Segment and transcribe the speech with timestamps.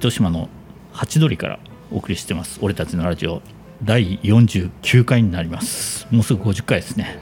[0.00, 0.48] 糸島の
[0.94, 1.58] 八鳥から
[1.92, 2.58] お送りしてます。
[2.62, 3.42] 俺たちのラジオ
[3.84, 6.06] 第49回になります。
[6.10, 7.18] もうすぐ50回ですね、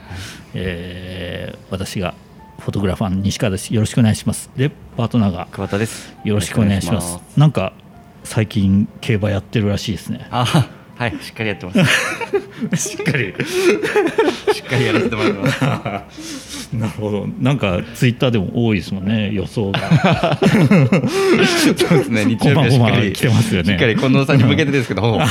[0.53, 2.13] えー私が
[2.59, 3.73] フォトグラファーの西川です。
[3.73, 4.49] よろしくお願いします。
[4.55, 6.15] でパートナーが桑田です。
[6.23, 7.19] よろしくお願いします。
[7.35, 7.73] なんか
[8.23, 10.29] 最近競馬やってるらしいですね。
[10.31, 10.69] あ
[10.99, 11.79] はいしっかりやってます。
[12.91, 13.33] しっかり。
[14.53, 15.49] しっかりやらせてもらいま
[16.11, 16.69] す。
[16.75, 17.25] なるほど。
[17.39, 20.37] なんかツイッターでも多いですもんね予想が。
[21.77, 23.69] そうですね 日曜日はしっかり来てますよね。
[23.69, 25.03] しっかり近藤さんに向けてですけど。
[25.03, 25.21] もう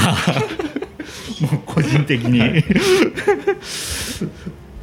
[1.66, 2.64] 個人的に。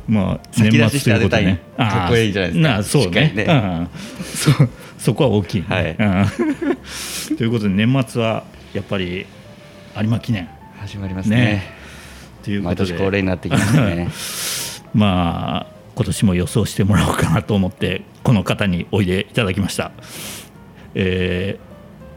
[0.08, 1.61] まあ年末ということでね。
[1.77, 2.83] かっこいいじゃないですか。
[2.83, 3.33] そうね。
[3.36, 3.45] りね。
[3.49, 3.89] うん。
[4.23, 5.95] そうそこは大きいね、はい。
[7.31, 7.38] うん。
[7.38, 9.25] ということで年末はやっぱり
[9.97, 10.47] 有馬記念
[10.88, 11.63] 始まりますねね
[12.44, 14.09] というとで年恒例になってきましたね
[14.94, 19.91] まあ今年も予想してもらおうかなと思ってこの方においでいただきました、
[20.94, 21.66] えー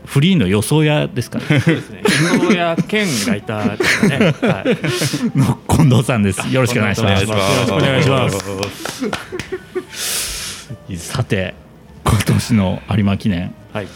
[0.07, 2.01] フリーの予想屋ですかね そうですね。
[2.33, 4.17] 予想や兼ライターですかね。
[4.17, 5.39] はい。
[5.39, 9.11] の近藤さんですよろしくお願いしますよろしくお願いします。
[10.97, 11.55] さて
[12.05, 13.89] 今年の有馬記念はい。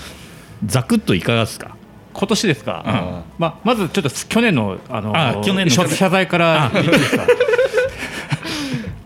[0.67, 1.77] ざくっといかがですか？
[2.13, 2.83] 今年ですか？
[2.87, 7.27] あまあまずちょっと去年のあのあ去年の謝謝罪からいいですか？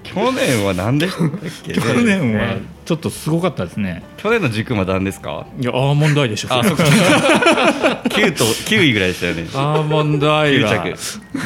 [0.03, 1.29] 去年は何でしたっ
[1.63, 1.73] け？
[1.75, 4.03] ね去年はねちょっとすごかったですね。
[4.17, 5.47] 去年の軸は何ですか？
[5.61, 6.49] いやアーモンドアイでしょ。
[6.49, 6.85] それあそっか。
[8.09, 9.47] 9と9位ぐらいでしたよね。
[9.55, 10.97] アーモンドアイが9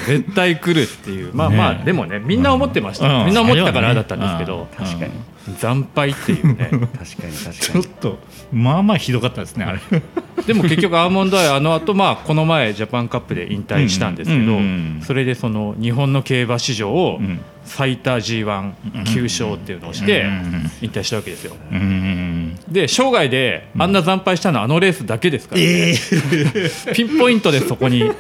[0.07, 1.31] 絶対来るっていう。
[1.35, 3.09] まあねまあでもねみんな思ってました。
[3.09, 3.27] うん。
[3.27, 4.87] みんな思ってたからだったんですけど、うん。
[4.87, 5.13] 確かに
[5.59, 6.69] 惨敗っていうね。
[6.71, 7.55] 確かに確かに。
[7.55, 8.19] ちょっと
[8.53, 9.81] まあまあひどかったですねあれ。
[10.47, 14.59] でも結局アーモンドアイあの後まあこの前ジャパンカップで引退したんですけど、
[15.03, 17.41] それでその日本の競馬史上をうん。
[17.63, 20.71] 最多 G19 勝っていうのをしてうん。
[20.81, 21.55] 引退したわけですよ。
[21.71, 25.67] うんで生涯であんな惨敗したのはあのレースだけですから、ね。
[25.69, 28.11] えピンポイントでそこに。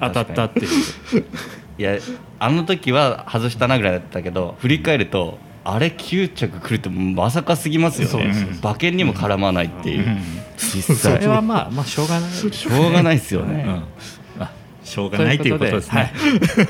[0.00, 0.64] 当たったってい
[1.18, 1.24] う。
[1.78, 1.98] いや
[2.38, 8.32] あの時は外したなぐらいだったけど振り返るとあれ9着来るってまさかすぎますよね。
[8.62, 10.18] 馬券にも絡まないっていう、うん。
[10.56, 12.30] 実それ際はまあまあしょうがない。
[12.30, 14.42] しょうがないですよね、うん。
[14.42, 14.52] あ
[14.84, 16.12] しょうがないということですね。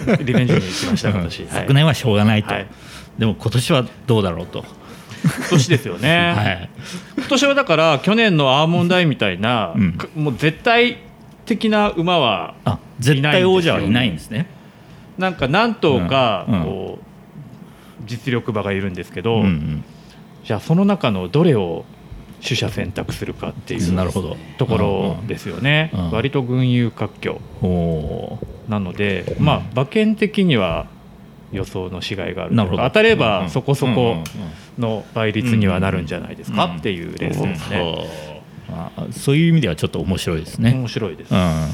[0.06, 0.24] はい。
[0.24, 2.66] リベンジに行きました今年、はい昨年はしょうがないと、はい。
[3.18, 4.64] でも今年はどうだろうと、
[5.24, 6.70] 今年ですよね、はい、
[7.16, 9.92] 今年はだから去年のアーモンドアイみたいな、うん。
[9.92, 10.98] かもう絶対
[11.44, 14.48] 的な馬はあ絶対王者はいないんですね。
[15.18, 16.54] なんか何頭かうん。
[16.54, 16.64] うん。
[16.64, 17.06] こう
[18.06, 19.84] 実力馬がいるんですけど、うんうん。
[20.44, 21.84] じゃあその中のどれを
[22.42, 24.36] 取捨選択するかっていうなるほど。
[24.58, 27.40] ところですよね、うんうん割と群雄割拠。
[28.68, 30.86] なので、まあ馬券的には
[31.52, 34.16] 予想のしがいがある当たればそこそこ
[34.78, 38.10] うんの倍率にはなるんじゃないですかうんっていうレースですね、
[39.12, 41.70] そういう意味ではちょっと面白いですね、面白いです、うん、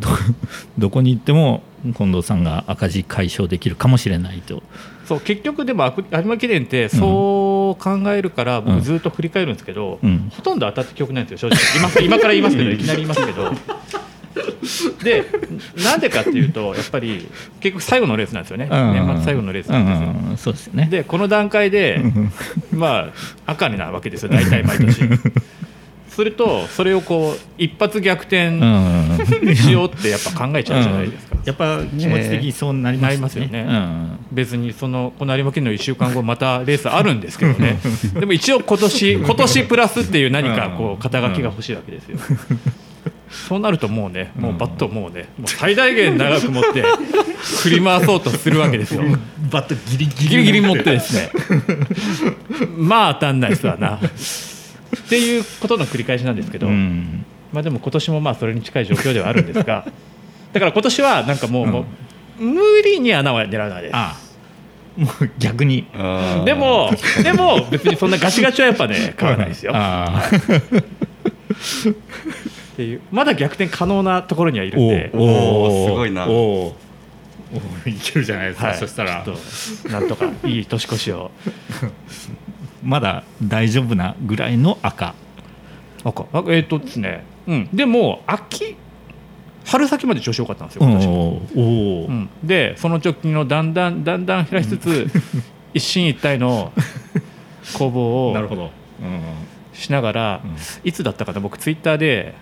[0.78, 4.62] どこに行っても近藤さんが赤字解消できるかもしれないと。
[5.06, 8.64] そう結局でも有馬記念ってそう考えるからうん。
[8.66, 10.30] 僕ずっと振り返るんですけど、うん。
[10.34, 12.00] ほとんど当たった記憶ないんですよ正直。
[12.00, 13.52] 今今から言いますけどいきなり言いますけど。
[15.02, 15.24] で
[15.84, 17.28] なんでかっていうとやっぱり
[17.60, 18.92] 結局最後のレースなんですよね、うん。
[18.92, 20.88] 年末最後のレースなんですよ、そうですよね。
[20.90, 22.00] でこの段階で
[22.72, 23.10] ま
[23.46, 25.00] あ赤になるわけですよ大体毎年。
[26.08, 29.56] するとそれをこう一発逆転うん。
[29.56, 33.66] しようってやっぱ考えちゃうじゃないですか、やっぱ気持ち的にそうなりますよね。
[33.68, 34.18] うん。
[34.30, 37.78] 別にそのこの有馬記念の1週間後またレースあるんですけどね。
[38.18, 42.18] でも一応今年 今年プラスっていう何かこう肩書きが欲しいわけですよ。
[43.30, 46.84] そうなるともうねもうバットもうねもう最大限長く持って
[47.62, 49.02] 振り回そうとするわけですよ。
[49.50, 51.30] バットギリギリギリギリ持ってですね。
[52.76, 53.96] まあ当たんないですわな。
[53.96, 54.00] っ
[55.08, 57.24] ていうことの繰り返しなんですけど、うん。
[57.52, 59.86] まあでも今年もまあそれに近い状況ではあるんですが
[60.52, 61.84] だから今年はなんかもう,、も
[62.38, 63.92] う無理に穴は狙わないです。
[63.94, 64.18] あ
[64.96, 65.86] もう逆に。
[66.44, 66.90] でも、
[67.22, 69.72] でも別にそんなガチガチはやっぱね、 買わないですよ。
[69.72, 70.30] っあ
[72.76, 76.26] ていう、まだ逆転可能なところにはいるんで、おおーすごいな。
[76.26, 76.74] おー
[77.54, 78.76] おーいけるじゃないですか、はい。
[78.76, 79.22] そしたら。
[79.24, 79.36] ちょっ
[79.82, 81.30] となんとかいい年越しを。
[82.82, 85.14] まだ大丈夫なぐらいの赤。
[86.04, 86.26] 赤？
[86.32, 88.76] あえっ、とですね、うん、でも秋
[89.64, 90.84] 春先まで調子良かったんですよ。
[90.84, 91.06] 今年
[91.56, 95.06] おうん、で、その直近のだんだんだんだん減らしつつ、
[95.74, 96.72] 一進一退の
[97.78, 98.70] 攻防を なるほど、
[99.00, 99.20] うん。
[99.72, 100.56] しながら、うん。
[100.84, 102.34] いつだったかな、僕ツイッターで。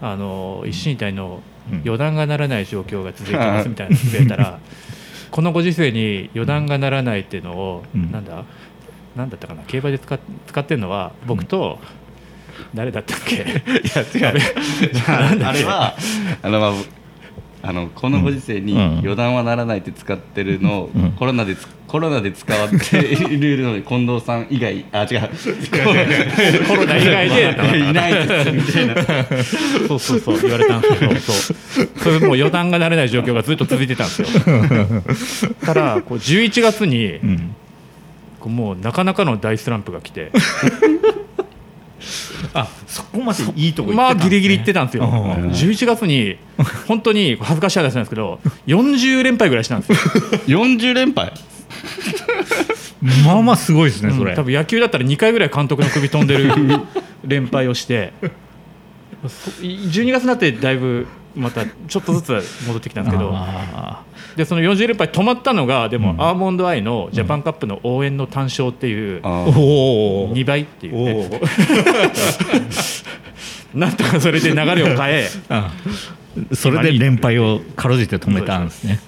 [0.00, 1.40] あの一進一退の
[1.72, 1.82] うん。
[1.84, 4.58] 予断がならない状況が続いてますみたいなのつぶやいたら
[5.30, 8.10] このご時世に予断がならないっていうのを、うん。
[8.10, 8.44] なんだ
[9.16, 11.78] なんだったかな競馬で使っ使ってるのは僕と
[12.74, 13.34] 誰だったっけ？
[13.36, 14.40] いや違う。
[15.44, 15.94] あれは
[16.42, 16.72] あのまあ
[17.60, 19.00] あのこのご時世にうん。
[19.02, 21.12] 予断はならないって使ってるのを、うん。
[21.12, 25.30] コロナでつコロナで使わっているのに近藤さん以外あ違う。
[26.68, 28.94] コロナ以外でいないですみたいな。
[29.88, 31.32] そうそうそう言われたんですけどそ
[31.82, 31.88] う。
[31.96, 34.28] それもう予断がなれない状況がずっと続いてたんですよ。
[35.64, 37.54] ただこう11月にうん。
[38.38, 40.30] こうもうなかなかの大スランプが来て
[42.54, 44.30] あそこまでいいとこ行ってまあたんですね。
[44.30, 45.04] ギリギリ行ってたんですよ。
[45.04, 45.10] うん。
[45.50, 46.38] 11月に
[46.86, 49.98] 本当に恥ずかしい話なんですけど40連敗ぐらいしたんですよ。
[50.46, 51.32] 40連敗？
[53.24, 54.36] まあまあすごいですねそれ、うん。
[54.36, 56.50] 多分野球だったら2回ぐらい監督の首飛んでる
[57.24, 58.12] 連敗をして。
[59.26, 61.08] そ12月になってだいぶ
[61.38, 63.30] またちょっとずつ戻ってきたんですけど。
[63.34, 64.02] あ
[64.36, 66.22] でその40連敗止まったのがでも、うん。
[66.22, 69.58] アーモンドアイのジャパンカップの応援の単勝っていう、あー。
[69.58, 71.40] おお2倍っていうおね。
[73.74, 75.28] お なんとかそれで流れを変え。
[75.48, 75.72] あ
[76.52, 79.00] それで連敗をかろうじて止めたんですね。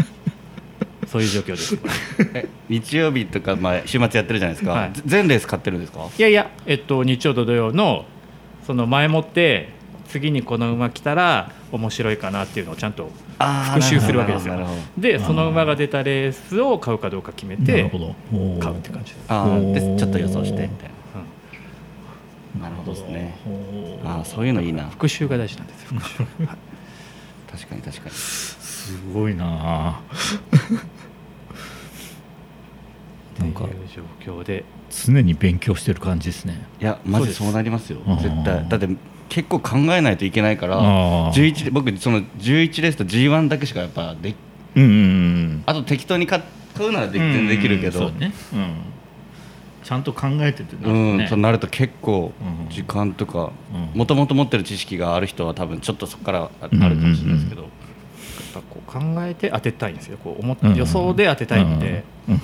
[1.06, 1.78] そういう状況です。
[2.34, 4.92] え日曜日とか、まあ、週末やってるじゃないですか、はい。
[4.92, 6.00] ぜ全レース買ってるんですか？
[6.18, 8.04] いやいや、えっと、日曜と土曜の
[8.66, 9.70] その前もって
[10.08, 14.56] 次にこの馬来たら面白いかなっていうのをちゃんとあ復習するわけですよ。
[14.96, 18.16] でその馬が出たレースを買うかどうか決めてなるほど。
[18.32, 20.62] おー買うって感じです、でちょっと予想して。
[20.62, 20.90] みたい
[22.60, 23.36] ななるほどですね。
[24.04, 24.84] あーそういうのいいな。
[24.88, 26.00] 復習が大事なんですよ
[27.50, 28.10] 確かに確かに。
[28.14, 29.44] すごいな。
[29.46, 30.00] あ
[33.38, 34.02] なんか状
[34.40, 34.64] 況で。
[34.90, 36.66] 常に勉強してる感じですね。
[36.80, 37.98] いやマジそそうなりますよ。
[38.06, 38.16] うん。
[38.18, 38.66] 絶対。
[38.68, 38.88] だって
[39.28, 41.32] 結構考えないといけないからあー。
[41.32, 44.34] 11僕その11レースと G1 だけしかやっぱで
[44.74, 46.42] うんうんうんあと適当に買
[46.74, 48.06] 買うならで全然できるけど。
[48.06, 48.74] うんそうね、うん、
[49.82, 52.68] ちゃんと考えててなるとうん、ねとなると結構うん。
[52.70, 53.52] 時間とか
[53.94, 53.98] うん。
[53.98, 57.70] もともと持ってる知識がある人は多分ちょっとそこからああるかもしれないですけど、やっ
[58.54, 60.18] ぱこう考えて当てたいんですよ。
[60.18, 62.40] こう思予想で当てたいんで、うん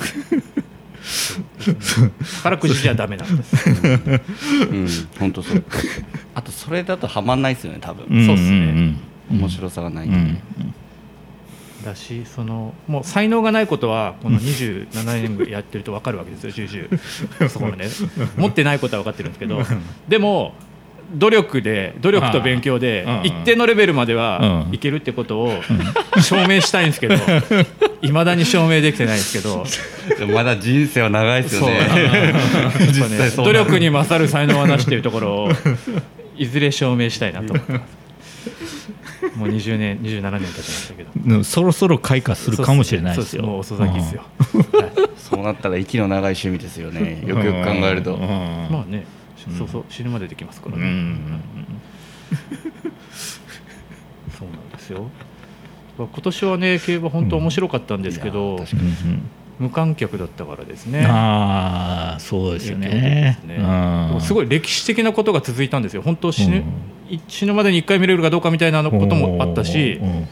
[2.42, 3.70] 宝くじじゃダメなんです。
[3.70, 4.88] うん。
[5.18, 5.64] 本当そう。
[6.34, 8.96] あとそれだとハマんないですよね多分、んそうっすね。
[9.30, 10.38] 面白さがない、うん
[11.84, 17.86] だしそのもう才能がないことはこの27年ぐらいやってると分かるわけですよ重々そこまで。
[18.36, 19.60] 持ってないことは分かってるんですけど。
[20.08, 20.54] でも
[21.12, 24.74] 努力で努力と勉強で一定のレベルまではうん。
[24.74, 25.62] いけるってことを
[26.20, 27.14] 証明したいんですけど
[28.02, 29.64] いまだに証明できてないんですけど。
[30.32, 31.74] まだ人生は長いですよね。
[31.78, 35.52] ね努力に勝る才能はなしっていうところを
[36.36, 37.54] いずれ証明したいなと。
[37.54, 38.04] 思ってます
[39.36, 41.44] もう20年27年経ちましたけど。
[41.44, 43.42] そろそろ開花するかもしれないですよ。
[43.42, 44.22] そうもう遅咲きですよ、
[44.72, 44.92] はい。
[45.16, 47.22] そうなったら息の長い趣味ですよね。
[47.26, 48.20] よくよく考えると、うん。
[48.20, 51.40] まあね、うんそうそう死ぬまでできますからね、うん
[54.38, 55.08] そうなんですよ。
[55.96, 58.64] 今年はね競馬本当面白かったんですけど、
[59.58, 61.04] 無観客だったからですね。
[61.06, 63.38] ああそうですよね。
[63.40, 63.60] すね。
[64.20, 66.02] すごい歴史的なことが続いたんですよ。
[66.02, 66.64] 本当死ぬ,、
[67.28, 70.28] 死ぬまでに1回見れるかどうかみたいなこともあったしうん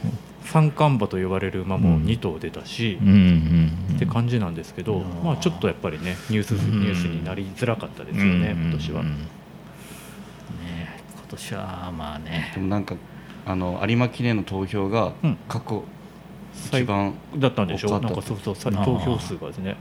[0.53, 2.05] 三冠馬と呼ばれる馬もうん。
[2.05, 2.99] 2頭出たし、
[3.97, 6.81] って感じなんですけど、うんまあ、ちょっとやっぱりねニュースうん。
[6.81, 9.03] ニュースになりづらかったですよね、今年は。
[9.03, 9.09] ね。
[11.15, 12.53] 今年はまあね。
[12.55, 12.97] でもなんか
[13.47, 15.37] あの有馬記念の投票がうん。
[15.49, 15.85] 過去
[16.55, 17.89] 最一番だったんでしょ？
[17.89, 19.77] 多かったなんかそうそう投票数がですね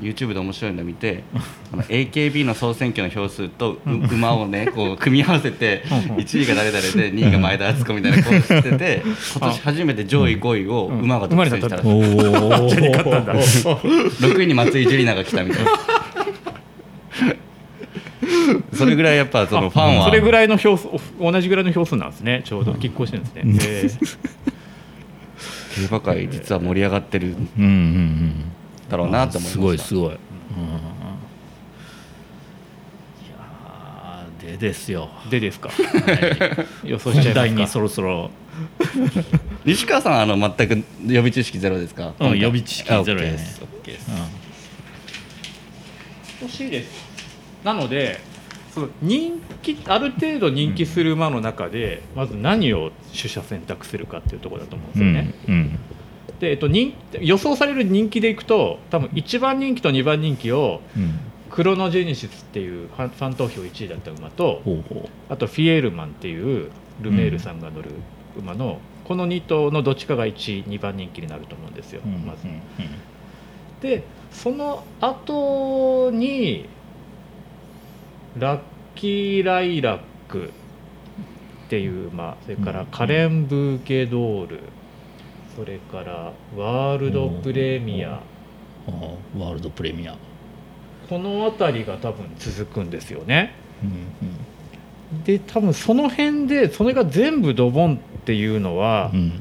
[0.00, 1.24] YouTube で面白いの見て
[1.72, 6.20] あの AKB の総選挙の票数とう馬をねこう組み合わせてうんうん。
[6.20, 11.00] 1位が誰々で2位が前田敦子みたいなこうしてて今年初めて上位5位をうん。
[11.00, 11.88] 馬が独占したらしい。
[11.88, 13.34] おお勝ったんだ。
[13.34, 15.70] 6位に松井樹里奈が来たみたいな。
[18.74, 20.04] それぐらいやっぱそのファンは。
[20.06, 20.88] それぐらいの票数
[21.18, 22.42] 同じぐらいの票数なんですね。
[22.44, 24.10] ちょうど拮抗してるんですね、
[25.76, 27.28] 競馬界実は盛り上がってる。
[27.28, 28.52] んうんうんうん
[28.88, 29.52] だろうなって思いました。
[29.52, 30.16] すごいすごい、うん、い
[33.30, 35.68] やーでですよ、でですか？
[35.70, 35.74] は
[36.84, 37.66] い、予想しちゃいますか。
[37.72, 38.30] そろそろ、
[39.64, 42.14] 西川さんあの全く予備知識ゼロですか？
[42.20, 43.56] うん、予備知識ゼロです。
[43.56, 43.62] す。
[46.42, 47.06] 欲しいです。
[47.64, 48.20] なので
[48.72, 55.78] その人気ある程度人気する馬の中で、まず何を取捨選択するかっていうところだと思うんですうんよね、うん
[56.40, 61.20] で、えっと、人予想される人気でいくと多分1番人気と2番人気をうん。
[61.48, 67.92] クロノジェニシスっていうファン投票1位だった馬とほうほあとフィエールマンっていうルメールさんが乗る
[68.36, 72.46] 馬の、この2頭のどっちかが1位2番人気になると思うんですよ、う、うんまず。
[72.46, 72.60] うん
[73.80, 76.68] でその後に
[78.38, 78.60] ラッ
[78.94, 80.50] キーライラック
[81.66, 84.60] っていう、まあ、それからカレンブーケドール、
[85.56, 88.20] それからワールドプレミア、
[88.86, 90.16] あーワールドプレミア、
[91.08, 93.54] この辺りが多分続くんですよね。
[93.82, 99.20] うんで多分その辺でそれが全部ドボンっていうのはうん。
[99.20, 99.32] うん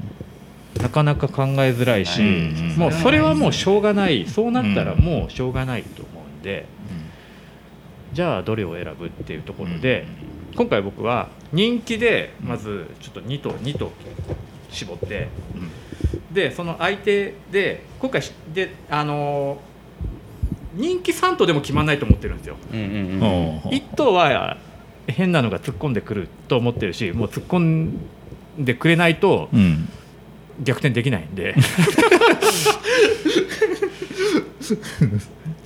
[0.78, 4.28] なかなか考えづらいし、うんもうそれはもうしょうがない。
[4.28, 6.66] そうなったらもうしょうがないと思うんで、
[8.12, 10.06] じゃあどれを選ぶっていうところで、
[10.54, 13.94] 今回僕は人気でまずちょっと2と2と
[14.70, 15.30] 絞って
[16.32, 19.76] でその相手で今回しであのー
[20.76, 22.58] 人気3頭でも決まらないと思ってるんですよ。
[22.74, 24.58] うんうんううんん1頭は
[25.08, 27.98] 変なのが突っ込んでくると思ってるしもう突っ込ん
[28.60, 29.88] でくれないとうん。
[30.64, 31.54] 逆転できないんで。
[31.56, 31.58] っ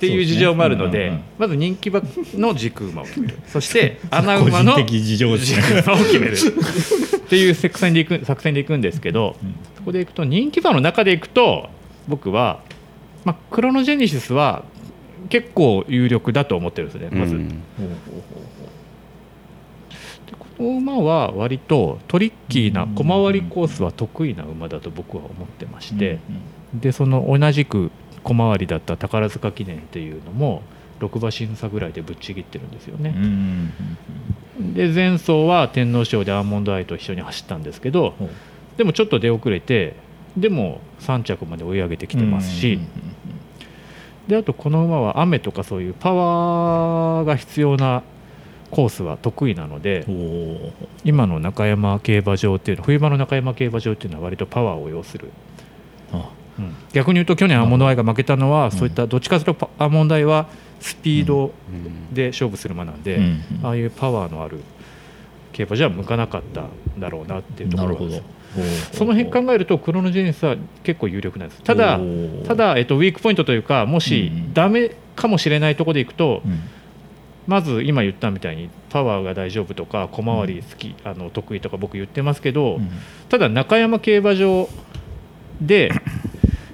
[0.00, 1.04] ていう事情もあるので、ね。
[1.06, 2.02] うんうんまず人気馬
[2.34, 3.38] の軸馬を決める。
[3.46, 5.38] そして 穴馬の軸馬を
[5.98, 6.34] 決める。
[6.34, 11.68] っていう作戦でいく作戦でいくんですけど、うんそこでいくと人気馬の中でいくと
[12.06, 12.60] 僕は、
[13.24, 14.62] まあ、クロノジェニシスは
[15.30, 17.34] 結構有力だと思ってるんですねまず。
[17.34, 17.54] うんで
[20.38, 26.18] この馬は割とトリッキーな小回りコースは得意な馬だと僕は思ってまして、
[26.74, 27.90] でその同じく
[28.22, 30.62] 小回りだった宝塚記念っていうのも
[31.00, 33.14] 6馬審査ぐらいでぶっちぎってるんですようんうね。
[34.62, 38.24] んで前走は天皇賞でアーモンドアイと一緒に走ったんですけどう。
[38.24, 38.28] ん
[38.80, 39.94] でもちょっと出遅れて
[40.38, 42.80] でも3着まで追い上げてきてますし、
[44.26, 48.02] であとこの馬は雨とかそういうパワーが必要な
[48.70, 50.06] コースは得意なので
[51.04, 55.28] 今の中山競馬場っていうのは冬場の中山競馬場っていうのは割とパワーを要する、
[56.14, 56.30] あ。
[56.94, 60.48] 逆に言うと去年アーモンドアイが負けたのはそういったどっちかというとパアーモンドアイは
[60.80, 62.14] スピードうん。
[62.14, 63.20] で勝負する馬なんで、
[63.62, 64.62] ああいうパワーのある
[65.52, 68.22] 競馬じゃ向かなかったんだろうなっていうところですよ。
[68.92, 71.62] その辺考えるとクロノジェネシスは結構有力なんです。
[71.62, 72.00] ただ
[72.46, 76.60] ただ、えっと、ウィークポイントというかもしうんダメかもしれないところでいくと、うん。
[77.46, 82.88] まず今言ったみたいにパワーが大丈夫とか小回り好き、あの得意とか僕言ってますけど、うん。
[83.28, 84.68] ただ中山競馬場
[85.60, 85.90] で、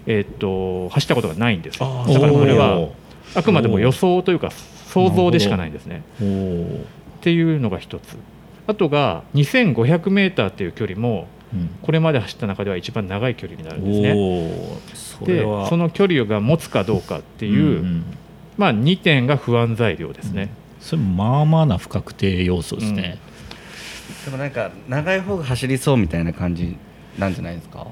[0.07, 2.05] えっと走ったことがないんですよ。
[2.07, 2.89] だからこれは
[3.35, 4.51] あくまでも予想というか
[4.89, 6.03] 想像でしかないんですね。
[6.19, 8.17] っていうのが一つ
[8.67, 11.71] あとが 2500m っていう距離もうん。
[11.81, 14.13] これまで走った中では一番長い距離になるんですね。
[14.95, 18.05] そでその距離が持つかどうかっていう、んん
[18.57, 20.51] まあ、2点が不安材料ですね。
[20.81, 23.19] それもまあまあな不確定要素ですね、
[24.25, 26.77] でもなんか長い方が走りそうみたいな感じ
[27.19, 27.87] なんじゃないですか？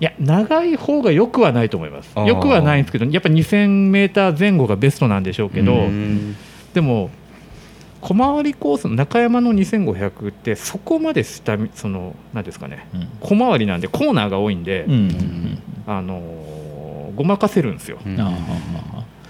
[0.00, 2.12] いや長い方がよくはないと思います。
[2.14, 6.36] よくはないんですけどやっぱ 2000m 前後がベストなんでしょうけど、うん。
[6.74, 7.10] でも
[8.00, 13.08] 小回りコースの中山の2500ってそこまで下見その何ですかねうん。
[13.20, 14.86] 小回りなんでコーナーが多いんで、
[15.86, 16.58] あのー
[17.18, 17.98] ごまかせるんですよ。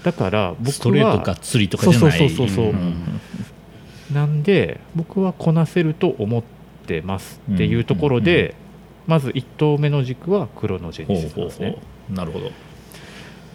[0.03, 2.19] だから僕はストレートがっつりとかじゃない。
[2.19, 6.43] そうそうそうそうなんで僕はこなせると思っ
[6.85, 8.53] てますっていうところで、
[9.07, 11.77] まず1頭目の軸はクロノジェほニシスですね。
[12.11, 12.13] う。
[12.13, 12.51] なるほど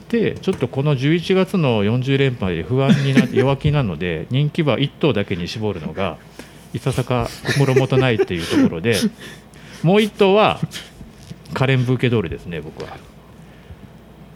[0.09, 6.19] でちょっとこの11月の40連敗で不安になって 弱気なので人気馬1頭だけに絞るのが
[6.73, 8.97] いささか心もとないっていうところで
[9.83, 10.61] もう1頭は
[11.53, 12.97] カレン・ブーケドールですね僕は。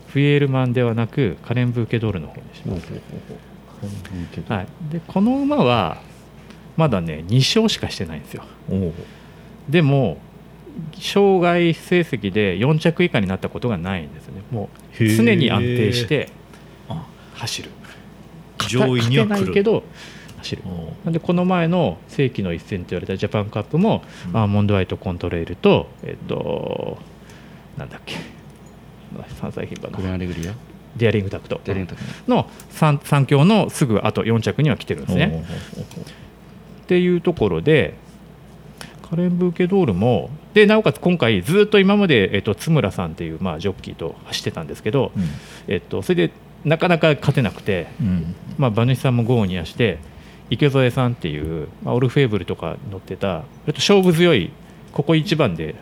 [0.09, 4.53] フィエールマンではなくカレン・ブーケドールの方にします。
[4.53, 6.01] はい、でこの馬は
[6.77, 8.45] まだね2勝しかしてないんですよ。
[9.69, 10.19] でも
[11.01, 14.43] 障害成績で4着以下になったことがないんですよね。
[14.51, 14.69] も
[15.01, 16.31] う常に安定して
[16.89, 17.71] あ走る。
[18.69, 19.85] 上位にはないけど
[20.39, 20.63] 走る。
[20.67, 24.37] おなんでこの前の世紀の一戦と言われたジャパンカップも、うん。
[24.37, 26.99] アーモンドアイとコントレールとえっと
[27.77, 28.17] なんだっけ。
[29.41, 30.17] 3歳牝馬の。
[30.17, 30.53] ンレグリア？
[30.97, 31.61] デアリングタクト。
[32.27, 35.45] の 3, 3強のすぐあと4着には来てるんですね。
[36.83, 37.95] っていうところで
[39.09, 45.13] カレン・ブーケドールもでなおかつ今回ずっと今まで、えっと、津村さんっていう、まあ、ジョッキーと走ってたんですけど、
[45.69, 46.33] えっと、それで
[46.65, 48.07] なかなか勝てなくて、うん。
[48.09, 49.99] うんまあ、馬主さんもゴーにやして
[50.51, 54.51] 池添さんっていう、まあ、オルフェーブルとか乗ってた勝負強い
[54.93, 55.77] ここ一番で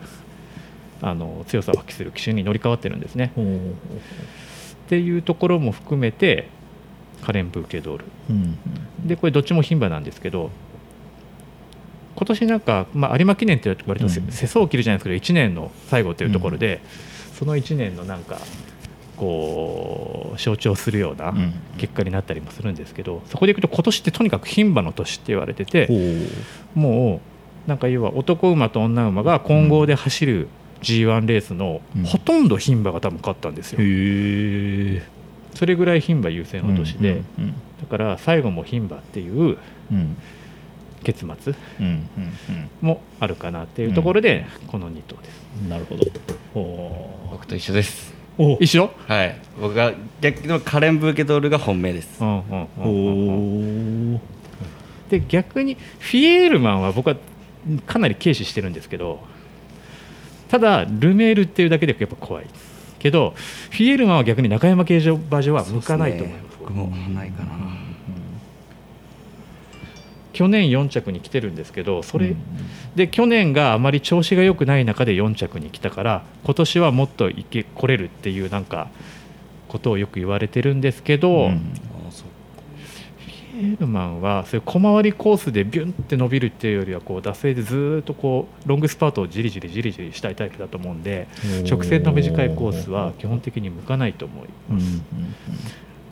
[1.00, 3.32] あの強さを発揮する機種に乗り換わってるんですね。
[3.34, 6.48] っていうところも含めて
[7.22, 8.58] カレン・ブーケドールうん。
[9.06, 10.50] でこれどっちも牝馬なんですけど
[12.16, 16.80] 今年なんか、まあ、有馬記念って割と世相を切るじゃないですけど1年の最後というところで、
[17.38, 18.38] その1年のなんか
[19.16, 21.54] こう象徴するようなうん。
[21.78, 25.88] 結果になったりもするんですけど、そこでいくと今年ってとにかく牝馬の年って言われてて
[26.74, 27.20] も
[27.66, 30.48] うなんか要は男馬と女馬が混合で走る
[30.80, 32.04] G1 レースのうん。
[32.04, 33.78] ほとんど牝馬が多分勝ったんですよ、
[35.54, 37.54] それぐらい牝馬優勢の年で、うん。
[37.80, 39.58] だから最後も牝馬っていう
[39.92, 40.16] うん
[41.02, 42.08] 結末うんうん
[42.80, 45.40] もあるかなっていうところで、この2頭です。
[45.62, 46.04] うんなるほど。
[46.54, 48.14] ほ僕と一緒です。
[48.38, 48.90] うお一緒？
[49.06, 49.40] はい。
[49.60, 52.22] 僕が逆にカレン・ブーケドールが本命です。
[52.22, 54.18] うんうんうんうんうん。
[54.18, 54.20] ほ
[55.10, 57.16] で逆にフィエールマンは僕は
[57.86, 59.20] かなり軽視してるんですけど
[60.48, 62.46] ただルメールっていうだけでやっぱ怖い
[62.98, 63.34] けど
[63.70, 66.56] フィエールマンは逆に中山競馬場は向かないと思います。
[66.58, 67.52] 僕もないかな
[70.36, 72.36] 去年4着に来てるんですけどそれ、うん
[72.94, 78.88] で去年があまり調子が良くない中で4着に来たから今年はもっといけ来れるっていうなんか
[79.68, 81.72] ことをよく言われてるんですけど、うん。
[83.18, 91.26] フィエールマンはそういう小回りコースでビュンって伸びるっていうよりはこう惰性でずーっとこうロングスパートをじりじりじりじりしたいタイプだと思うんで
[91.68, 95.02] 直線の短いコースは基本的に向かないと思いうんます。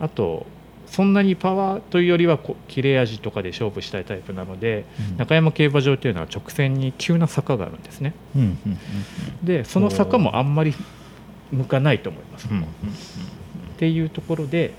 [0.00, 0.46] あと
[0.86, 5.16] そんなにパワーというよりはこう切れ味とかで勝負したいタイプなのでうん。
[5.16, 8.14] 中山競馬場というのは直線に急な坂があるんですね。
[8.36, 8.78] うんうんうん
[9.42, 10.74] でその坂もあんまり
[11.50, 14.72] 向かないと思います、うんっていうところで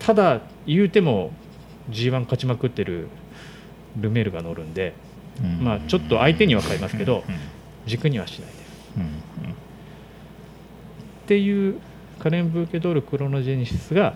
[0.00, 1.30] ただ言うても
[1.90, 3.06] G1 勝ちまくってる
[3.96, 4.94] ルメールが乗るんで
[5.40, 5.64] うん。
[5.64, 7.34] まあちょっと相手には買いますけどうん
[7.86, 8.58] 軸にはしないです。
[8.96, 9.04] うん。
[9.04, 9.06] っ
[11.26, 11.80] ていう
[12.18, 14.14] カレン・ブーケドール・クロノジェニシスが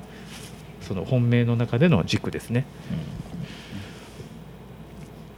[0.91, 2.67] その本命の中での軸ですね。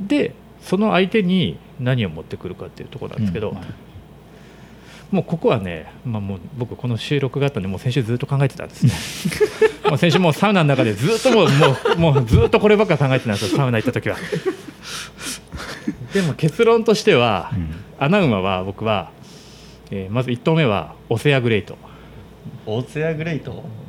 [0.01, 0.33] で
[0.63, 3.57] その相手に何を持ってくるかっていうところなんですけど、うん。
[5.15, 8.93] もうここはね、まあ、もう僕この収録があったんでもう先週ずっと考えてたんですね。
[9.91, 11.49] もう先週もうサウナの中でずっともう
[11.99, 14.17] もうもうずっとこればっか考えてたんですよサウナ行った時は。
[16.15, 17.75] でも結論としては、うん。
[17.99, 19.11] 穴馬は僕は、
[19.91, 21.77] えーまず1頭目はオセアグレイト。
[22.65, 23.82] オーツェアグレイト？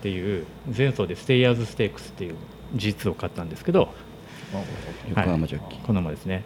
[0.00, 2.34] っていう前走でステイヤーズステークスっていう
[2.74, 3.92] G2 を買ったんですけど
[5.10, 6.42] 横浜ジョッキー、この馬ですね。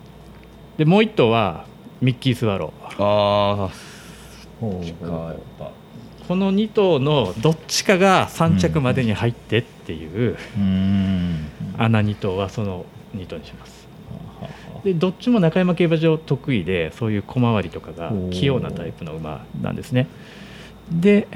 [0.77, 1.67] でもう1頭は
[2.01, 3.05] ミッキー・スワロー。
[3.05, 5.71] ああやっぱ。
[6.27, 11.47] この2頭のどっちかが3着までに入ってっていううん。
[11.79, 13.87] 穴2頭はその2頭にします。
[14.85, 20.09] でどっちも中山競馬場得意でそういう小回りとかが器用なタイプの馬なんですね。
[20.91, 21.29] で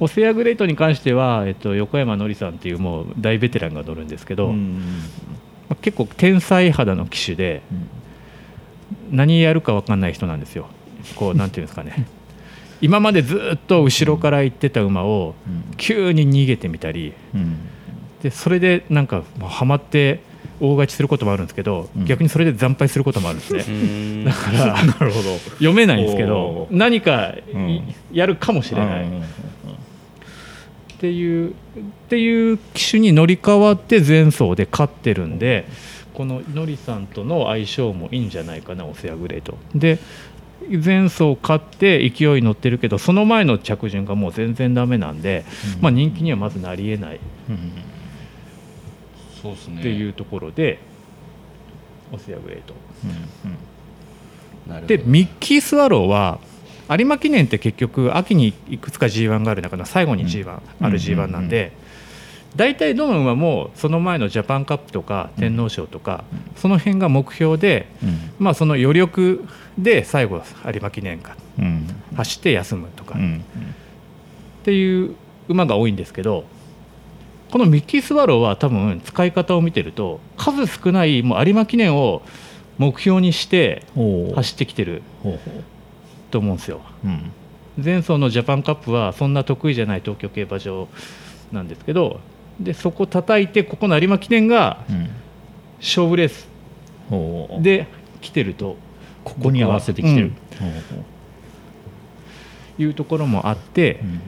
[0.00, 4.54] オセアグレートに関しては、えっと、横山典さんっていうもう大ベテランが乗るんですけど、
[5.82, 7.62] 結構天才肌の騎手で
[9.10, 10.66] 何やるか分かんない人なんですよ。
[11.16, 12.06] こう なんていうんですかね。
[12.80, 15.76] 今までずっと後ろから行ってた馬をうん。
[15.76, 17.56] 急に逃げてみたりうん。
[18.22, 20.20] でそれでなんかもうハマって
[20.60, 22.04] 大勝ちすることもあるんですけど、うん。
[22.06, 23.60] 逆にそれで惨敗することもあるんですね。
[23.60, 23.62] う。
[23.62, 23.72] ー
[24.22, 24.24] ん。
[24.26, 25.36] だから なるほど。
[25.58, 27.82] 読めないんですけど何かいうん。
[28.12, 29.06] やるかもしれない
[31.00, 31.52] っうんていうっ
[32.08, 35.66] ていう機種に乗り換わって前走で勝ってるんで
[36.12, 39.56] このノリさんとの相性もいいんじゃないかなオセアグレート。
[39.74, 39.98] で
[40.70, 45.44] 前走勝って勢いに乗ってるけどその前の着順がもう全然ダメなんで、
[45.80, 47.20] まあ、人気にはまずなりえない。
[47.48, 47.72] うん。
[49.42, 49.80] そうですね。
[49.80, 50.78] っていうところで、
[52.12, 52.74] オセアグレート。
[54.86, 56.38] でミッキー・スワローは
[56.98, 60.86] 有馬記念って結局秋にいくつか G1 がある中の最後に G1、うん。
[60.86, 61.72] ある G1 なんで、
[62.56, 66.24] 大体どの馬もその前のジャパンカップとか天皇賞とか、
[66.56, 68.18] その辺が目標で、うん。
[68.38, 69.46] まあ、その余力
[69.78, 71.86] で最後有馬記念かうん。
[72.16, 73.44] 走って休むとかっうん。
[74.64, 75.14] ていう
[75.48, 76.44] 馬が多いんですけど
[77.50, 82.22] このミッキー・スワローは多分使い方を見てると数少ないもう有馬記念を
[82.78, 83.84] 目標にして
[84.34, 85.02] 走ってきてる
[86.30, 86.80] と思うんですよ。
[87.04, 87.32] ううん。
[87.82, 90.88] 前走のジャパンカップはそんな得意じゃない東京競馬場
[91.52, 92.20] なんですけど
[92.58, 95.08] でそこ叩いてここの有馬記念がうん。
[95.78, 96.46] 勝負レース
[97.62, 97.86] で
[98.20, 98.76] 来てると。
[99.22, 100.32] ここに合わせてきてる。
[100.58, 101.04] ほうほ
[102.78, 104.20] いうところもあってううん。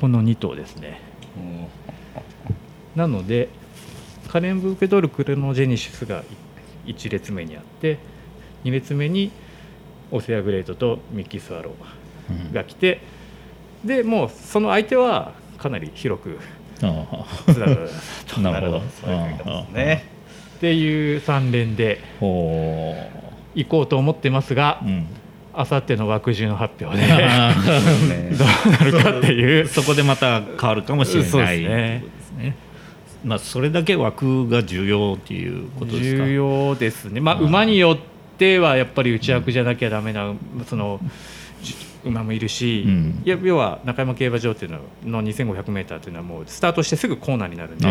[0.00, 1.00] この2頭ですね。
[1.36, 1.66] うん
[2.96, 3.50] なので
[4.28, 6.24] カレン・ブーケドル・クレノジェニシスが
[6.86, 7.98] 1列目にあって
[8.64, 9.30] 2列目に
[10.10, 13.00] オセアグレートとミッキー・スワローが来て
[13.84, 16.38] でもうその相手はかなり広く
[16.82, 18.82] あずらずらずらあ なるほど。
[19.02, 19.16] そうい
[19.72, 20.04] うね。
[20.56, 22.94] っていう3連でほ
[23.54, 25.06] 行こうと思ってますがううん。
[25.58, 27.02] あさっての枠順発表で
[28.36, 29.64] どうなるかっていう。
[29.64, 31.60] ーそこでまた変わるかもしれない。
[31.60, 32.54] ですね。
[33.24, 36.24] まあそれだけ枠が重要っていうことですか？
[36.26, 38.15] 重要ですね、まあ、うん馬によって
[38.58, 40.34] はやっぱり内枠じゃなきゃだめな
[40.66, 41.00] その
[41.62, 43.22] じ馬もいるし、うん。
[43.24, 44.72] 要は中山競馬場っていう
[45.04, 47.86] のの 2500m っていうのはもうスタートしてすぐコーナーになるんで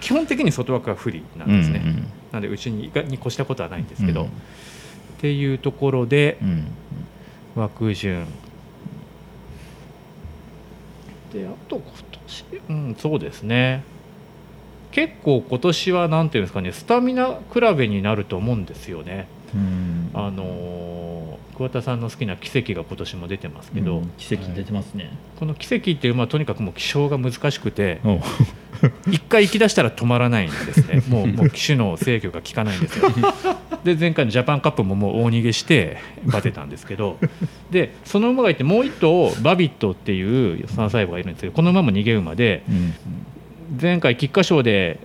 [0.00, 4.30] 基本的に外枠は不利なんですね、うんうんなのでうちにに越したことはないんですけど、うんっ
[5.22, 6.66] ていうところでうん。
[7.54, 8.26] 枠順。
[11.32, 11.84] であと今
[12.26, 12.44] 年？
[12.68, 13.84] うんそうですね
[14.92, 19.26] 結構今年はなんていうんですかねスタミナ比べになると思うんですよね。
[19.54, 20.10] うん。
[20.14, 21.02] あのー
[21.56, 28.00] 桑田さんの好きな奇跡が今年も出てますけど、うん奇跡出てますね、この奇跡っていう馬はとにかくもう気性が難しくて
[29.10, 31.02] 一回行き出したら止まらないんですね。
[31.08, 33.10] もうもう騎手の制御が効かないんですよ。
[33.84, 37.18] で前回のジャパンカップももう大逃げしてバテたんですけど。
[37.70, 42.94] でその馬がいてもう一頭バビットっていう3歳馬がいるんですけどこの馬も逃げ馬でうん
[43.80, 44.98] 前回菊花賞で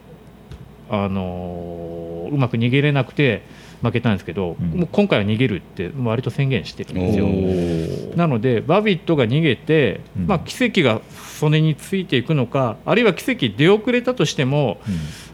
[0.89, 1.97] あのー
[2.29, 3.41] うまく逃げれなくて
[3.81, 4.79] 負けたんですけど、うん。
[4.79, 8.17] もう今回は逃げるって割と宣言してるんですよ。
[8.17, 10.27] なのでバビットが逃げて、うん。
[10.27, 11.01] まあ、奇跡が
[11.39, 14.79] 袖についていくのかあるいは奇跡出遅れたとしても、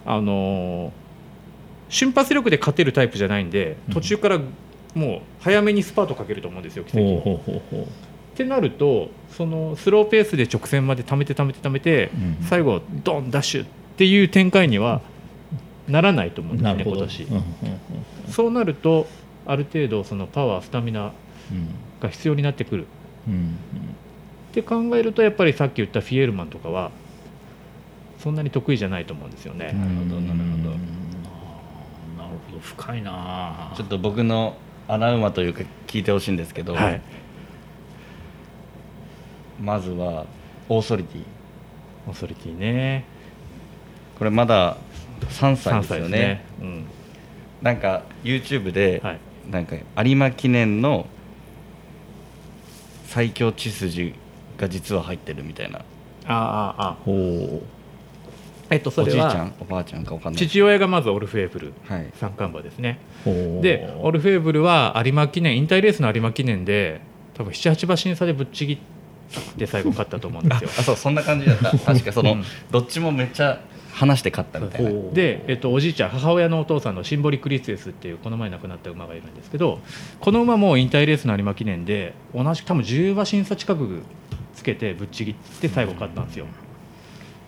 [0.05, 0.91] あのー
[1.89, 3.93] 瞬発力で勝てるタイプじゃないんでうん。
[3.93, 4.39] 途中から
[4.95, 7.87] もう早めにスパートかけると思うんですよ奇跡。
[8.33, 13.67] ってなるとそのスローペースで直線まで溜めて溜めて溜めて、うん最後ドンダッシュっ
[13.97, 15.01] ていう展開には
[15.87, 17.05] ならないと思うんですなるほど。
[17.05, 17.23] ね今年。
[17.23, 17.43] うんうんうん
[18.31, 19.05] そうなると
[19.45, 21.11] ある程度そのパワースタミナ
[21.51, 21.67] うん。
[22.01, 22.87] が必要になってくる。
[23.27, 23.57] うん
[24.51, 26.91] って考えるとやっぱりさっき言ったフィエールマンとかは
[28.19, 29.65] そんなに得意じゃないと思うんですよね。
[29.65, 30.69] なるほどなるほど。
[30.69, 31.03] うん
[32.17, 32.59] なるほど。
[32.61, 34.55] 深いなちょっと僕の
[34.87, 37.01] 穴馬というか聞いてほしいんですけど、はい、
[39.59, 40.25] まずは
[40.69, 41.23] オーソリティ。
[42.07, 43.05] オーソリティね。
[44.17, 44.77] これまだ
[45.21, 46.17] 3歳3ですよね。
[46.19, 46.45] ね。
[46.61, 46.85] うん。
[47.61, 49.19] なんか YouTube で、はい。
[49.49, 51.05] なんか有馬記念の
[53.07, 54.13] 最強血筋
[54.57, 55.79] が実は入ってるみたいな。
[55.79, 55.83] あ
[56.25, 57.61] あああほ
[58.69, 60.47] えっとそれおじいちゃんはおばあちゃんかわかんない。
[60.47, 62.09] 父親がまずオルフェーブルはい。
[62.15, 62.99] 三冠馬ですね。
[63.61, 67.01] でオルフェーブルは有馬記念引退レースの有馬記念で
[67.33, 68.77] 多分78馬審査でぶっちぎっ
[69.57, 70.69] て最後勝ったと思うんですよ。
[70.79, 71.71] あそうそんな感じだった。
[71.77, 72.43] 確かその、うん。
[72.71, 73.61] どっちもめっちゃ
[73.93, 74.91] 話して勝ったみたいな。
[75.13, 79.79] で、えっと、おじいちゃん母親のお父さんのシンボリクリスエスっていうこの前亡くなった馬がいるんですけど
[80.19, 84.01] この馬も引退レースの有馬記念で同じ多分10馬審査近く
[84.55, 86.45] つけてぶっちぎって最後勝ったんですよ。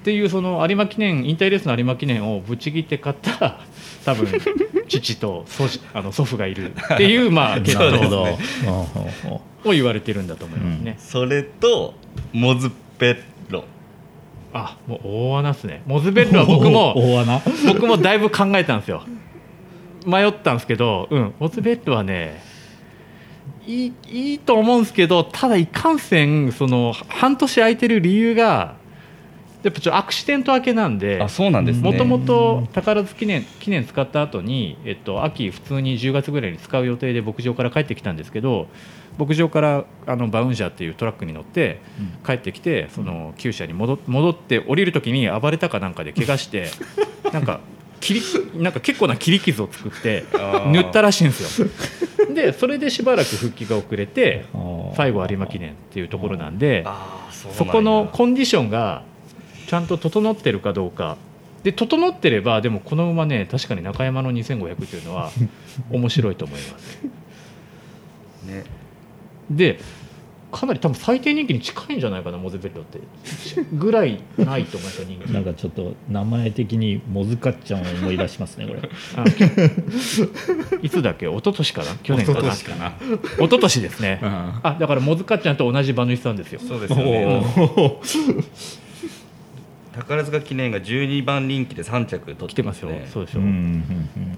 [0.05, 3.57] っていうその有馬記念引退レースの有馬記念をぶっちぎって勝った
[4.05, 4.27] 多分
[4.87, 8.37] 父と祖父あの祖父がいるっていう まあ血なるほど統ほ
[8.69, 10.95] うほうほを言われてるんだと思いますね。
[10.99, 11.95] それと
[12.33, 13.17] モズペッ
[13.49, 13.63] ロ。
[14.53, 15.81] あもう大穴ですね。
[15.87, 17.41] モズベッうロは僕も 大穴。
[17.65, 19.01] 僕もだいぶ考えたんですよ。
[20.05, 22.43] 迷ったんですけど、うん、モズベッドはね
[23.65, 28.75] いいいいと思うんですけどただいかんせんその半年空いてる理由が
[29.65, 31.91] やっぱちょっとアクシデント明けなんであそうなんですね。
[31.91, 38.67] もともと宝塚記念記念使った後にえっと秋普通に10月ぐらいに使う予定で牧場から帰ってきたんですけど
[39.17, 41.81] 牧場からあのバウンジャーっていうトラックに乗って
[42.23, 46.67] 帰ってきてその厩舎に戻戻って降りる時に暴れたかなんかで怪我して
[47.33, 47.59] なんか
[48.01, 48.21] 切り
[48.61, 50.25] なんか結構な切り傷を作って
[50.71, 51.67] 塗ったらしいんですよ。
[52.35, 54.45] でそれでしばらく復帰が遅れて
[54.95, 56.85] 最後有馬記念っていうところなんで
[57.53, 59.03] そこのコンディションが
[59.67, 61.17] ちゃんと整ってるかどうか。
[61.63, 65.31] で整ってればでもこの馬ね確かに中山の2500っていうのは
[65.89, 66.99] 面白いと思います。
[68.45, 68.63] ね。
[69.49, 69.79] で
[70.51, 72.99] かなり多分最低人気に近いんじゃないかなモゼベッロって。
[73.73, 75.33] ぐらいないと思いますよ人気。
[75.33, 78.79] なんかちょっと名前的にモズカッちゃんを思い出しますねこれ。
[79.17, 79.25] あ
[80.83, 81.25] いつだっけ？
[81.25, 81.95] 一昨年かな？
[82.03, 82.41] 去年かな？
[82.41, 82.93] かな。
[83.37, 84.19] 一昨年ですね。
[84.21, 86.59] ああだからモズカッちゃんと同じ馬主さんですよ。
[86.65, 87.43] そうですよね。
[87.57, 87.99] お
[89.95, 92.91] 宝塚記念が12番人気で3着取って来てますよ。
[93.11, 93.43] そうでしょ、う。
[93.43, 94.37] んうん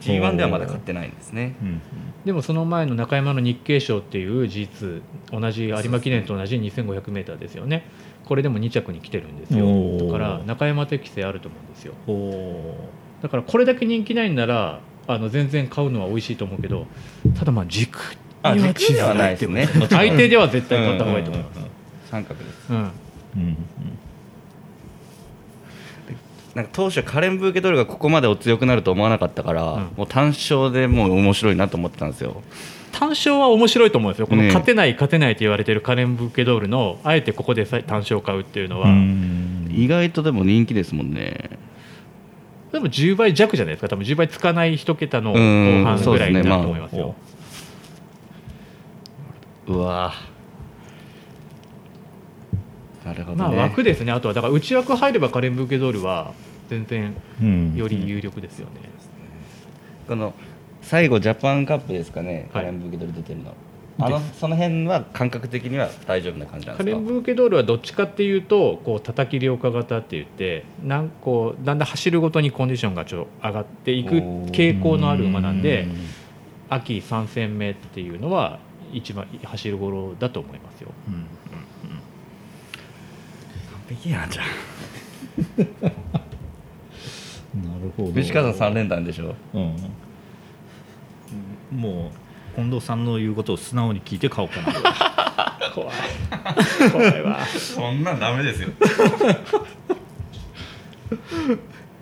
[0.00, 1.56] G1 ではまだ勝ってないんですね。
[1.60, 1.80] うんうん。
[2.24, 7.84] でもその前の中山の日経賞っていう G2 同じ有馬記念と同じ 2500m ですよね。
[8.24, 10.06] これでも2着に来てるんですよ。
[10.06, 11.92] だから中山適性あると思うんですよ。
[12.06, 12.74] お
[13.22, 16.86] だからこれだけ人気ないんならあの全然買うのは美味しいと思うけど
[17.38, 17.98] ただまあ軸
[18.42, 19.66] あには軸ではないですね。
[19.90, 21.60] 相手 では絶対買った方がいいと思います、
[22.10, 22.70] 三角です。
[22.70, 22.88] うんうん
[23.36, 23.56] うん
[26.54, 29.90] なんか当初カレンブーケドルがここまでお強くなると思わなかったから、うん。
[29.96, 32.42] もう単勝でもう面白いなと思ってたんですよ。
[32.92, 34.28] 単勝は面白いと思うんですよ。
[34.28, 39.68] このね勝てない勝てないと言われてるカレン・ブーケドールのあえてここでさ単勝を買うっていうのは、うん。
[39.72, 41.58] 意外とでも人気ですもんね。
[42.70, 43.88] でも10倍弱じゃないですか。
[43.88, 45.84] 多分10倍つかない一桁の後うん。
[45.84, 47.14] 半ぐらいになると思いますよ。
[49.66, 50.12] うわ
[53.04, 54.12] なるほどね、まあ枠ですね。
[54.12, 56.32] あとはだから内枠入ればカレン・ブーケドールは
[56.68, 57.74] 全然うん。
[57.76, 58.80] より有力ですよね。
[60.08, 60.32] この
[60.82, 62.64] 最後ジャパンカップですかね、はい。
[62.64, 63.54] カレンブーケドル出てるの。
[63.96, 66.90] あのその辺は感覚的には大丈夫な感じなんですか？
[66.90, 74.10] カレン・ブーケドールはどっちかっていうとこう叩き量化型って言ってなんこうだんだん走るごとにコンディションがちょっと上がっていく
[74.50, 75.86] 傾向のある馬なんで
[76.70, 78.58] 秋3戦目っていうのは
[78.92, 80.90] 一番走る頃だと思いますよ。
[81.08, 81.14] うん。
[81.14, 81.24] うん
[81.82, 81.83] 完
[83.88, 84.46] 璧やんじゃん
[87.62, 88.10] なるほど。
[88.12, 89.34] 西川さん3連単でしょ？
[89.54, 89.76] うん。
[91.78, 92.10] も
[92.52, 94.72] う近藤さんの言うことを素直に聞いて買おうかな。
[95.74, 95.94] 怖い。
[96.90, 97.44] 怖いわ。
[97.46, 98.70] そんなんダメですよ。
[98.80, 98.94] だか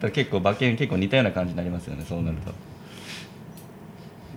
[0.02, 2.52] ら結構馬券結構似たような感じになりますよねそうなると。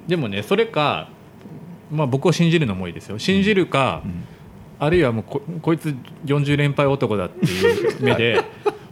[0.07, 1.09] でもねそれか、
[1.91, 3.17] まあ、僕を信じるのもいいですよ。
[3.19, 4.03] 信じるか、
[4.79, 8.43] あるいはもうここいつ40連敗男だっていう目で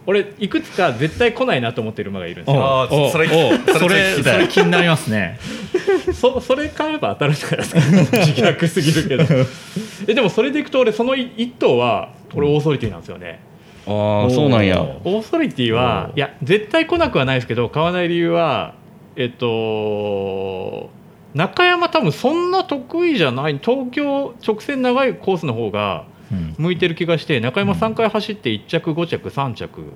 [0.06, 2.62] 俺いくつか絶対来ないなと思ってる馬がいるんですよ。
[2.62, 5.38] あーおそれおそれ気になりますね。
[6.12, 7.80] そそれ買えば当たるじゃないですか
[8.18, 9.24] 自虐すぎるけど。
[10.06, 13.40] えでもそれでいくと俺その一一頭は俺オーソリティなんですよね、
[13.86, 14.82] ああそうなんや。
[14.82, 18.74] おオーソリティはおいや絶対来なくはないですけど買わない理由は
[19.16, 20.90] えっと
[21.34, 23.58] 中山多分そんな得意じゃない。
[23.62, 26.54] 東京直線長いコースの方がうん。
[26.56, 29.92] 向いてる気がして中山3回走って1着5着3着。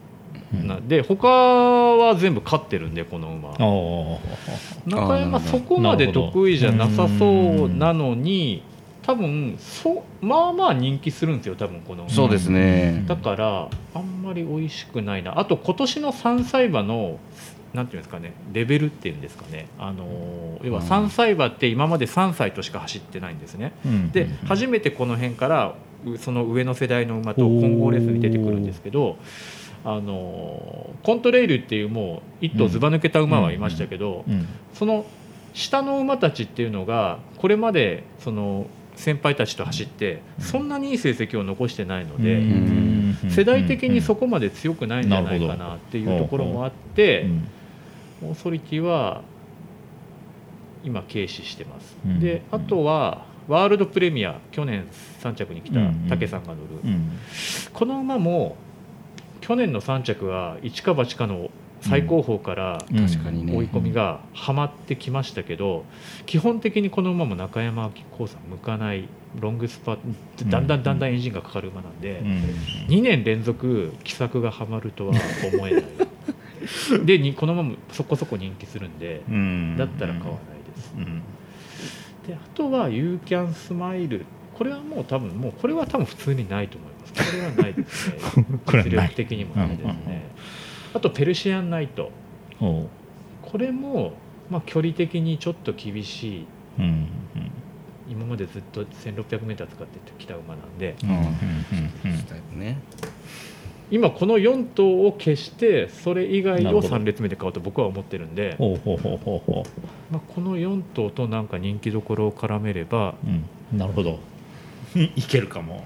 [0.53, 3.53] なで他は全部勝ってるんでこの馬。
[4.87, 8.63] 中山そこまで得意じゃなさそうなのに
[9.09, 12.03] 多分そまあまあ人気するんですよ多分この。
[12.03, 13.05] 馬そうですね。
[13.09, 15.41] だからあんまり美味しくないな。
[15.41, 17.19] あと今年の3歳馬の
[17.73, 19.67] なんていうんですかねレベルっていうんですかね。
[19.79, 23.73] あのー要は3歳馬って今まで3歳としか走ってないんですね。
[23.87, 24.11] うん。
[24.11, 29.17] で初めてこの辺からうその上の世代の馬と混合レースに出てくるんですけど
[29.87, 34.47] あのーコントレイルっていうもう一頭ずば抜けた馬はいましたけどうん。
[34.75, 35.07] その
[35.55, 38.67] 下の馬たちっていうのがこれまでその
[38.99, 42.35] 先輩たちと走ってそんなにいい成績を残してないので。
[42.35, 42.99] うん。
[43.31, 47.27] 世代的にそこまで強くないんじゃないかなっていうところもあって
[48.23, 49.23] オーソリティは
[50.85, 52.21] 今軽視してます、うん。
[52.21, 54.87] であとはワールドプレミア去年
[55.23, 56.09] 3着に来たうん。
[56.09, 57.13] 武さんが乗る、うん。
[57.73, 58.57] この馬も
[59.41, 65.85] 去年の3着は一か八かの最高峰から追い込みがはまってきましたけど
[66.27, 69.09] 基本的にこの馬も中山明子さん向かない。
[69.39, 69.99] ロングスパ
[70.47, 72.29] だんだんだんだんエンジンがかかる馬なんで、うん。
[72.89, 75.15] 2年連続奇策がはまるとは
[75.53, 75.85] 思えない。
[77.05, 79.77] でにこのままそこそこ人気するんでうん。
[79.77, 80.37] だったら買わない
[80.75, 80.95] です。
[80.97, 81.23] うん。
[82.27, 84.25] であとは「ユーキャンスマイル。
[84.55, 87.13] これはもう多分もうこれは多分普通にないと思います。
[87.13, 88.17] これはないですね。
[88.85, 90.31] 実力的にもないですね、
[90.95, 92.11] あとペルシアンナイト。
[92.59, 94.13] これも、
[94.51, 96.47] まあ、距離的にちょっと厳しい。
[96.79, 97.09] うん
[98.11, 100.97] 今までずっと 1600m 使ってきた馬なんで。
[101.03, 101.27] うんうんうん
[102.13, 102.19] うん。
[102.19, 102.79] したいね。
[103.91, 113.27] 今この4頭を消してそれ以外をなるほど3列目で買おうと僕は思ってるんで、この4頭となんか人気どころを絡めればう
[113.73, 113.79] うん。
[113.79, 114.19] なるほど。
[115.17, 115.85] いけるかも。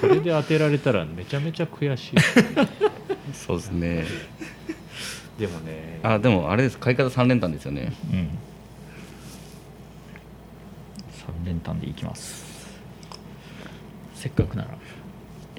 [0.00, 2.16] それで当てられたらめちゃめちゃ悔しい
[3.32, 4.04] そうですね。
[5.38, 6.00] でもね。
[6.02, 6.78] あでもあれです。
[6.78, 7.92] 買い方3連単ですよね。
[8.12, 8.18] うん。
[11.42, 12.80] 3連単でいきます。
[14.14, 14.68] せっかくなら。
[14.70, 14.72] い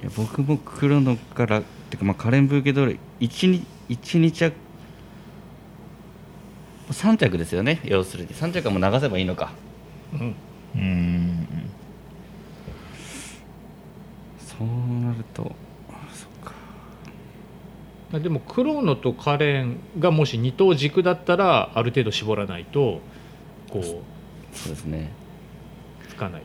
[0.02, 4.50] や僕も黒のからてかまあカレンブーケドール1日一日は
[6.90, 7.80] 3着ですよね。
[7.84, 8.30] 要するに。
[8.30, 9.52] 3着はもう流せばいいのか。
[10.12, 10.34] うん。
[10.76, 11.46] うん。
[14.38, 14.66] そう
[15.04, 15.52] なると
[18.20, 23.00] でもクローノとカレンがもし2頭軸だったらある程度絞らないと
[23.70, 23.82] こう
[24.56, 25.10] そうですね。
[26.08, 26.42] つかない。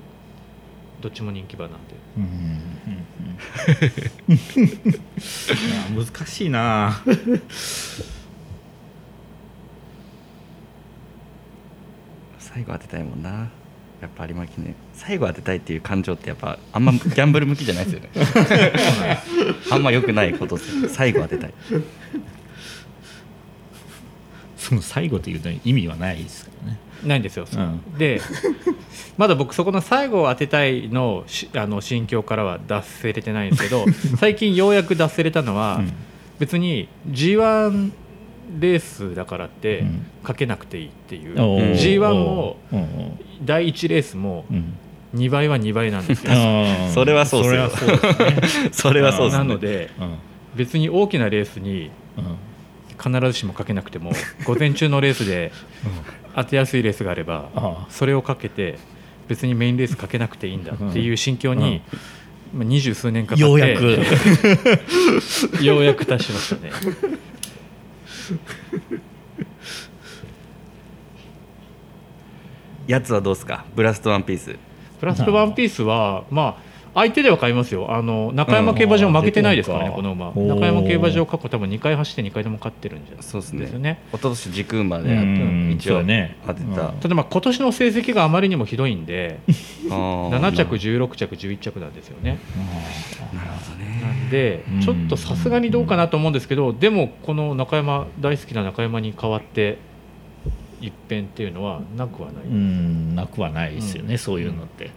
[1.02, 1.96] どっちも人気馬なんで。
[2.18, 2.28] うんう
[4.34, 4.36] ん
[5.96, 6.06] うん。
[6.06, 7.02] 難しいな。
[12.40, 13.50] 最後当てたいもんな。
[14.02, 14.76] やっぱ有馬記念。
[14.94, 18.10] 最後当てたいっていう感情ってやっぱあんまギャンブル向きじゃないですよね
[19.72, 21.54] あんま良くないこと最後当てたい。
[24.58, 26.80] その最後というと意味はないですからね。
[27.04, 27.98] ないんですよ、うん。
[27.98, 28.22] で
[29.18, 33.86] まだ僕そこの最後を当てたいのしあの心境からは脱せれてないんですけど
[34.20, 35.92] 最近ようやく脱せれたのは、うん。
[36.40, 37.92] 別に g 1
[38.60, 40.06] レースだからってうん。
[40.24, 41.76] かけなくていいっていう、おー。
[41.76, 42.86] g 1もうんうん
[43.46, 44.74] 第1レースもうん
[45.15, 46.32] 2倍は2倍なんですよ。
[46.93, 47.69] それはそうっすよ。
[47.69, 48.69] それはそうですね。
[48.72, 49.38] それはそうですね。
[49.39, 50.15] なのでうん。
[50.56, 52.36] 別に大きなレースにうん。
[53.02, 54.12] 必ずしもかけなくても
[54.43, 55.54] 午前中のレースで
[56.36, 58.78] 当てやすいレースがあればあそれをかけて
[59.30, 61.82] 別にメインレースかけなくていいんだっていう心境に
[62.54, 64.00] まあ二十数年かかってようやく。
[65.63, 66.72] ようやく達しましたね。
[72.88, 73.65] やつはどうですか？
[73.76, 74.56] ブラストワンピース
[75.00, 77.94] プラストワンピースはまあ相手では買いますよ。
[77.94, 79.96] あの中山競馬場負けてないですからね、うん。
[79.96, 80.32] この馬。
[80.34, 83.60] 中山競馬場過去多分2回走って2回とも勝ってるんじゃないそうですね。
[83.62, 85.72] ですよね一昨年軸馬でうん。
[85.78, 86.38] 一応ね。
[86.46, 86.98] 当てた、うん。
[87.00, 89.40] ただまあ今年の成績があまりにもひどいんで
[89.90, 90.40] あー。
[90.40, 92.40] 7着16着11着なんですよね。
[93.34, 94.02] なるほどね。
[94.02, 94.82] なんでうん。
[94.82, 99.78] ちょっとさすがにどうかなと思うんですけどでもこの中山大好きな中山に代わって
[100.82, 104.92] 一変っていうのはなくはない、うんなくはないですよね、そういうのって、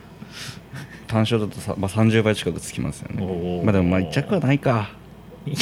[1.06, 3.62] 単勝だとさ、まあ、30倍近くつきますよね。
[3.64, 4.90] まあでもまあ1着はないか。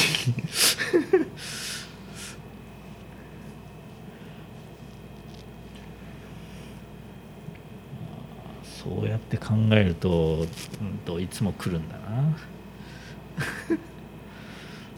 [8.63, 10.47] そうやって考えると、
[10.81, 12.37] うんといつも来るんだな。
[12.37, 12.64] え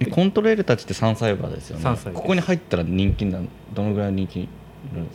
[0.05, 1.85] コントレールたちって3歳馬ですよね。
[1.85, 2.15] 3歳です。
[2.15, 3.41] ここに入ったら人気な
[3.75, 4.49] どのぐらい人気い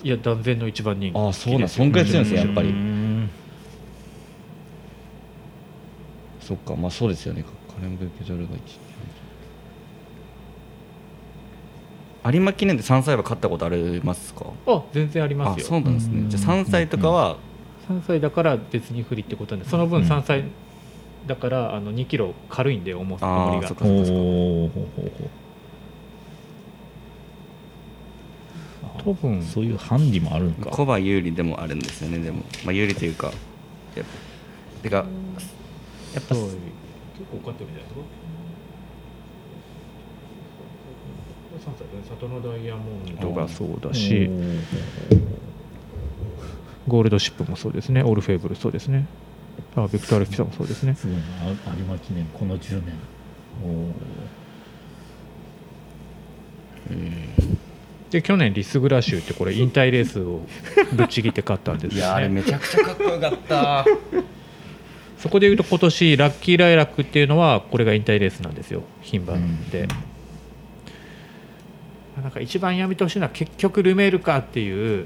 [0.04, 1.18] や断然の一番人気。
[1.18, 2.70] ああそうなんそんぐらい強いんですねやっぱり。
[2.70, 3.30] うん。
[6.40, 7.46] そっかまあそうですよね。
[7.80, 8.60] 金村受け取るが1
[12.34, 14.46] 有馬記念で3歳馬勝ったことありますか？
[14.68, 15.66] あ全然ありまあすよ。
[15.68, 16.22] そうなんですね。
[16.22, 16.30] うん。
[16.30, 17.38] じゃあ3歳とかは
[17.88, 20.08] 3歳だから別に不利ってことなんでその分うん。
[20.08, 20.44] 3歳
[21.28, 23.70] だからあの2キロ軽いんで重さ重りが。
[29.04, 29.42] 多分。
[29.44, 30.70] そういうハンディもあるんか。
[30.70, 32.44] コバ有利でもあるんですよねでも。
[32.64, 33.32] まあ有利というか
[33.96, 34.12] やっぱ。
[34.84, 38.02] てかやっぱ結構勝ってるんじゃないですか
[41.72, 43.32] 3歳ね里のダイヤモンド。
[43.32, 44.30] がそうだし。
[46.88, 48.02] ゴールドシップもそうですね。
[48.04, 49.06] オールフェーブルそうですね
[49.76, 50.96] あビクター・アレキサもそうですね。
[50.96, 51.24] すごいな
[51.68, 52.94] あ有馬記念この10年。
[58.10, 60.42] で去年リスグラシュってこれ 引退レースを
[60.94, 63.86] ぶっちぎって勝ったんですいやあれめちゃくちゃかっこよかった。
[65.18, 68.82] そこでいうと今年ラッキーライラックっていうのはこれが引退レースなんですよ。
[69.04, 69.38] 牝馬
[69.72, 69.88] で、
[72.20, 75.06] なんか一番やめてほしいのは結局ルメールかっていう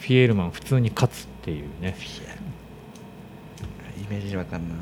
[0.00, 1.96] フィエールマン普通に勝つっていうね。
[2.00, 2.35] イ
[4.10, 4.74] メージわかんな。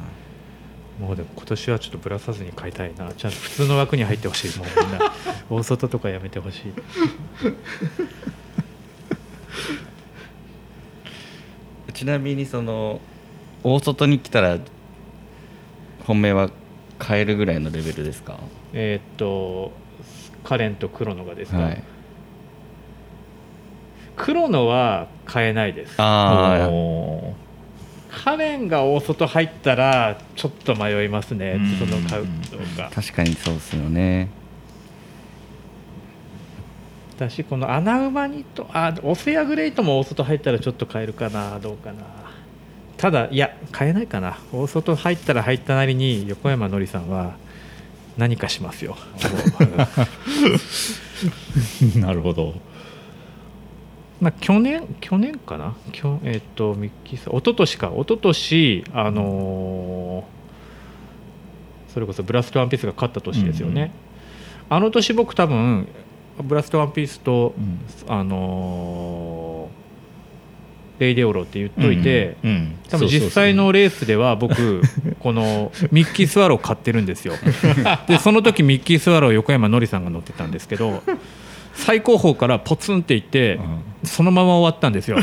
[1.00, 3.12] もうでも今年はちょっとぶらさずに買いたいな。
[3.12, 4.58] ちゃんと普通の枠に入ってほしい。
[4.58, 5.12] もうみんな。
[5.50, 6.72] 大外とかやめてほしい。
[11.92, 13.00] ちなみにその
[13.62, 14.58] 大外に来たら
[16.06, 16.50] 本命は
[17.02, 18.38] 変えるぐらいのレベルですか？
[18.72, 19.72] えーっと
[20.44, 21.82] カレンとクロノがですか、はい。
[24.16, 25.94] クロノは買えないです。
[25.98, 27.34] あお
[28.24, 31.78] カレンが大外入ったらちょっと迷いますねうん。
[31.78, 32.26] その買う
[32.76, 32.90] か。
[32.94, 34.28] 確かにそうですよね。
[37.16, 42.02] 私この穴馬にとあオセアグレイトも大外入ったらちょっと買えるかなどうかな。
[42.96, 44.38] ただいや買えないかな。
[44.52, 47.36] 大外入ったら入ったなりに横山のりさんは
[48.16, 48.96] 何かしますよ。
[51.96, 52.54] なるほど
[54.24, 55.76] まあ去年去年かな？
[55.92, 57.88] きょえっ、とミッキーさん一昨年か。
[57.94, 60.34] 一昨年あのー
[61.92, 63.92] それこそブラストワンピースが勝った年ですよね、
[64.68, 65.86] あの年僕多分
[66.42, 67.78] ブラストワンピースとうん。
[68.08, 69.84] あのー
[71.00, 72.78] レイデオロって言っといて、うんうん。
[72.88, 74.80] 多分実際のレースでは僕
[75.18, 77.34] このミッキースワロー買ってるんですよ。
[78.06, 81.02] でその時ミッキースワロー横山のりさんが乗ってたんですけど
[81.74, 83.60] 最高峰からポツンっていって、
[84.04, 85.18] そのまま終わったんですよ。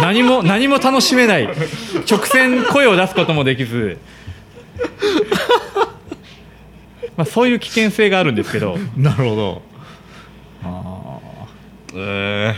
[0.00, 1.48] 何も何も楽しめない。
[2.10, 3.98] 直線声を出すこともできず。
[7.16, 8.74] まあそういう危険性があるんですけど。
[8.74, 9.62] うんなるほど。
[10.64, 12.54] あー。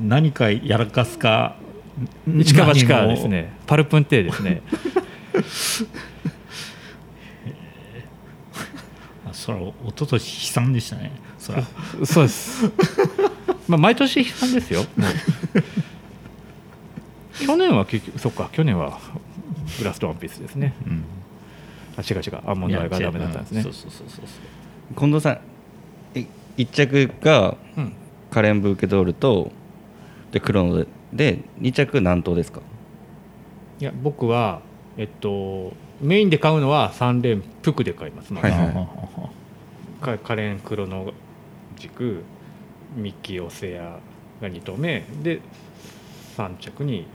[0.00, 1.56] 何かやらかすか。
[2.26, 3.52] 一か八かですね。
[3.66, 4.62] パルプンテーですね。
[9.28, 11.12] あそれは一昨年悲惨でしたね
[11.52, 11.62] そら。
[12.06, 12.64] そうです。
[13.68, 14.84] まあ毎年悲惨ですよ。
[17.46, 18.98] 去年は結局そっか去年は
[19.78, 20.74] ブラストワンピースですね。
[20.86, 21.04] うん。
[21.96, 22.36] あ違う違う。
[22.46, 23.62] アーモンドアイがダメだったんですね。
[23.62, 24.24] そうそうそうそう
[24.98, 25.38] 近藤さ
[26.14, 26.26] んい
[26.56, 27.92] 一着がうん。
[28.30, 29.50] カレンブーケドールと
[30.32, 32.60] でクロノでで2着何頭ですか？
[33.80, 34.60] いや僕は
[34.98, 35.72] えっと
[36.02, 40.18] メインで買うのは3連服で買います、まずはいはい。
[40.18, 41.12] カレンクロノ
[41.78, 42.22] 軸
[42.96, 43.98] ミッキーオセア
[44.40, 45.40] が2頭目で
[46.36, 47.06] 3着に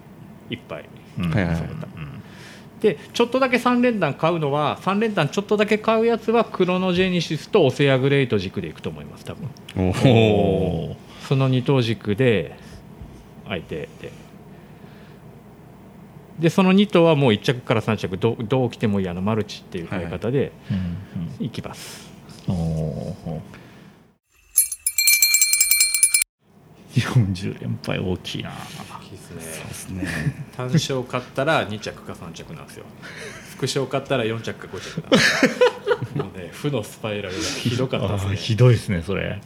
[0.49, 0.85] 1杯
[1.19, 1.31] うん。
[1.31, 1.63] はいはいはい。
[1.63, 2.23] うん
[2.83, 9.49] でちょっとだけ3連弾買うのは3連弾ちょっとだけ買うやつはクロノジェニシスとオセアグレイト軸でいくと思います多分。
[9.77, 12.57] おその2頭軸で
[13.47, 14.11] 相手で。
[16.39, 20.51] でその2頭はもう1着から3着どどう来てもいいあのマルチっていう買い方で
[21.39, 21.49] うんい。
[21.51, 22.11] きます、
[22.49, 22.55] うん。
[22.55, 23.39] おー
[26.93, 28.51] 40連敗大きいな。
[29.11, 29.35] ですね。
[29.37, 30.07] ですね。
[30.55, 32.85] 単勝買ったら2着か3着なんですよ。
[33.55, 38.35] 副賞買ったら4着か5着もうね負のスパイラルがひどかったですね。
[38.35, 39.41] ひどいですねそれ。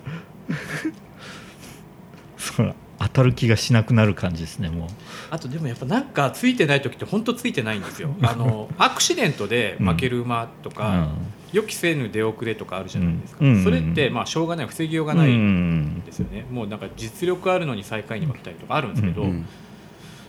[2.38, 4.90] そら当たる気がしなくなる感じですねもう
[5.30, 8.16] あとでもやっぱなんかついてない時って本当ついてないんですよ。
[8.22, 11.10] あのアクシデントで負ける馬とか、
[11.52, 13.64] 予期せぬ出遅れとかあるじゃないですか、うん。
[13.64, 16.04] それってまあしょうがない防ぎようがうんないうん。
[16.06, 19.46] ですよね、もうなんか実力あるのに最下位に負けたりとかあるんですけど、うん。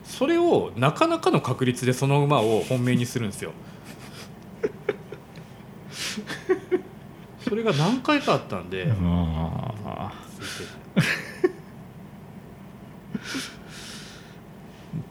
[0.04, 3.52] それをなかなかの確率でその馬を本命にするんですよ。
[7.48, 8.92] それが何回かあったんで、
[9.84, 10.70] あついて
[11.00, 11.08] ない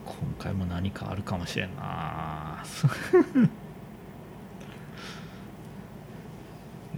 [0.06, 2.64] 今回も何かあるかもしれんな。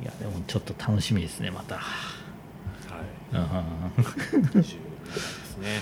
[0.01, 1.77] いやでもちょっと楽しみですねまた。
[1.77, 1.81] は
[3.31, 3.41] いうん。
[4.51, 5.81] 27ですね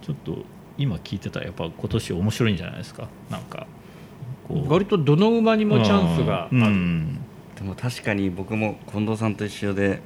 [0.00, 0.38] ちょっと
[0.78, 3.08] 今聞いてたらやっぱ今年面白いんじゃないですか。
[3.28, 3.66] なんか
[4.48, 4.72] こう。
[4.72, 7.18] 割とどの馬にもチャンスがあうんる、うん。
[7.56, 10.00] でも確かに僕も近藤さんと一緒で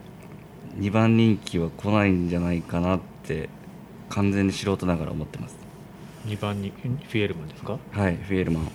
[0.78, 3.00] 2番人気は来ないんじゃないかなっ
[3.30, 3.48] て
[4.08, 5.56] 完全に素人ながら思ってます。
[6.26, 7.78] 2番にフィエルマンですか？
[7.92, 8.64] はいフィエルマン。
[8.64, 8.66] い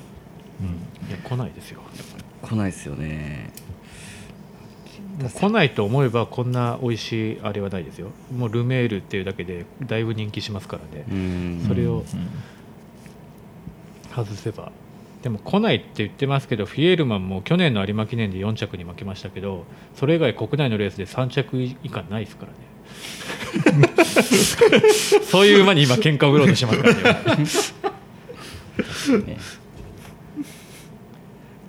[1.12, 1.82] や来ないですよ。
[2.42, 3.52] 来ないですよね。
[5.34, 8.10] 来ないと思えばこんな美味しいあれはないですよ。
[8.36, 11.06] もうルメールっていうだけでだいぶ人気しますからね。
[11.10, 11.66] うん。
[11.68, 12.06] それをうん。
[14.16, 14.72] 外せば。
[15.22, 22.58] でも来ないって言ってますけどフィエルマンも去年の有馬記念で4着に負けましたけどそれ以外国内のレースで3着以下ないですからね
[25.24, 27.46] そういう馬に今喧嘩を売ろうとしてますからね。
[29.26, 29.38] ね。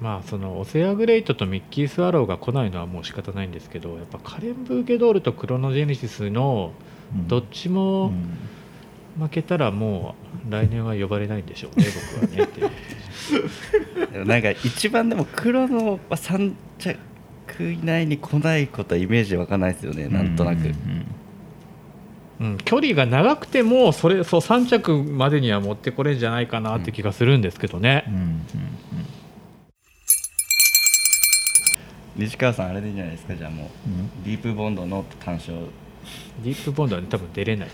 [0.01, 6.73] まあそのオセアグレイトとミッキー・スワローが来ないのはもう仕方ないんですけどやっぱカレン・ブーケドールとクロノジェネシスの
[7.15, 7.29] うん。
[7.29, 8.13] どっちうもん。
[9.19, 10.15] 負けたらも
[10.47, 11.87] う来年は呼ばれないんでしょうね
[12.21, 12.45] 僕はね。
[12.45, 12.47] っ
[14.09, 16.99] てなんか一番でも黒の3着
[17.73, 21.07] 以内に来ないことはイメージ湧かないですよねなんとなく、うんうんうん、
[22.65, 28.05] 距離が長くてもそれそう3着までには持ってこれんじゃないかなって気がするんですけどね。
[28.09, 28.47] う、んうん
[32.17, 33.35] 西川さんあれでいいんじゃないですか？
[33.37, 35.55] じゃあもううんディープボンドの単勝。
[36.43, 37.69] ディープボンドは、ね、多分出れない。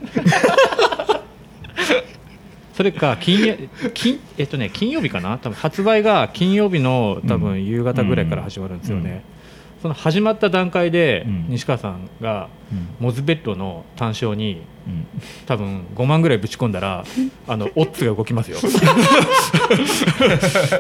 [2.75, 3.57] それか金や
[3.95, 5.39] 金,、えっとね、金曜日かな？
[5.39, 9.42] 多分発売が金曜日の多分夕方ぐらいから始まるんですよね、うん
[9.83, 11.47] その始まった段階でうん。
[11.49, 12.89] 西川さんがうん。
[13.01, 15.07] モズベッドの単勝にうん。
[15.47, 17.05] 多分5万ぐらいぶち込んだら
[17.49, 18.59] あのオッズが動きますよ。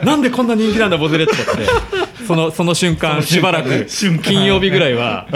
[0.04, 1.42] なんでこんな人気なんだボズレットって。
[2.26, 3.86] そのその瞬間しばらく
[4.22, 5.26] 金曜日ぐらいは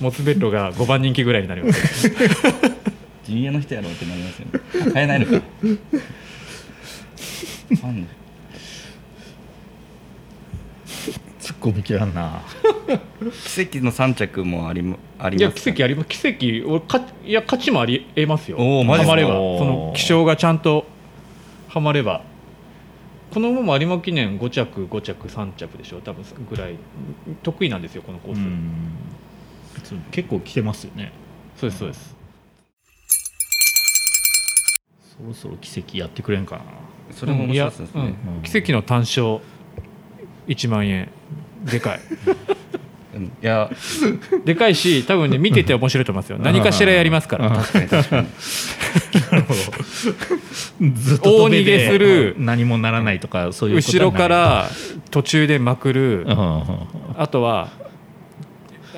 [0.00, 2.08] モズベッドが5番人気ぐらいになります。
[2.08, 4.92] ジュニアの人やろうってなりますよね。
[4.92, 5.32] 買えないのか。
[7.68, 8.08] ファン
[11.60, 12.42] の突っ込みきらんな。
[13.54, 16.08] 奇跡の3着もありまありいやます奇跡あります。
[16.08, 16.28] 奇
[16.62, 18.56] 跡俺かいや勝ちもありえますよ。
[18.58, 19.10] おーマジっすか？
[19.10, 19.30] ハマれば。
[19.30, 20.84] その気象がちゃんと
[21.68, 22.22] はまれば。
[23.32, 26.00] この馬も有馬記念5着5着3着でしょ。
[26.00, 26.76] 多分ぐらい。
[27.42, 30.02] 得意なんですよこのコース、うん。
[30.10, 31.12] 結構来てますよね。
[31.56, 32.16] そうですそうです。
[35.16, 36.62] そろそろ奇跡やってくれんかな。
[37.12, 38.42] それも面白そうですね、うんいやうん。
[38.42, 39.38] 奇跡の単勝
[40.46, 41.08] 1万円
[41.64, 42.00] でかい。
[43.14, 43.24] うん。
[43.24, 43.70] いや
[44.44, 46.38] でかいし多分ね見てて面白いと思いますよ。
[46.38, 47.50] 何かしらやりますから。
[47.50, 48.26] 確かに確かに。
[50.94, 54.68] ずっと大逃げする何もならないとかそういう後ろから
[55.10, 57.70] 途中でまくるあとは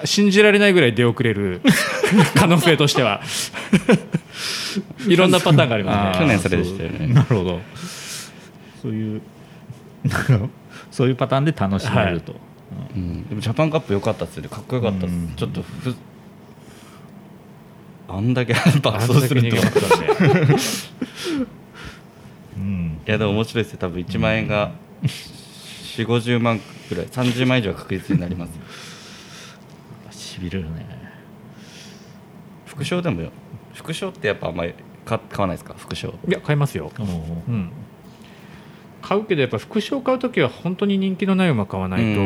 [0.04, 1.60] 信じられないぐらい出遅れる
[2.34, 3.20] 可能性としては。
[5.06, 6.26] いろんなパターンがありますね。
[6.26, 7.06] 去年それでしたよね。
[7.14, 7.60] なるほど。
[8.82, 9.22] そういう
[10.90, 12.34] そういうパターンで楽しめると、
[12.94, 15.32] うん、でもジャパンカップ良かったっすよねかっこよかったっす、うん。
[15.36, 15.94] ちょっとふ
[18.08, 20.04] あんだけ 爆あ走んだけ逃げするといました
[20.44, 20.54] んで
[22.56, 22.98] うん。
[23.06, 23.78] やでも面白いですよ。
[23.80, 24.72] 多分1万円が
[25.02, 27.06] 4 5 0万ぐらい。
[27.06, 28.46] 30万以上は確実になりま
[30.10, 30.86] すしび れるね。
[32.66, 33.30] 副賞でもよ。
[33.74, 35.74] 副賞ってやっぱあんまり買買わないですか？
[35.76, 36.08] 副賞。
[36.28, 37.02] いや買いますよ、う
[37.52, 37.70] ん、
[39.04, 42.20] 買うけどやっぱ副賞買う時は本当に人気のない馬買わないと、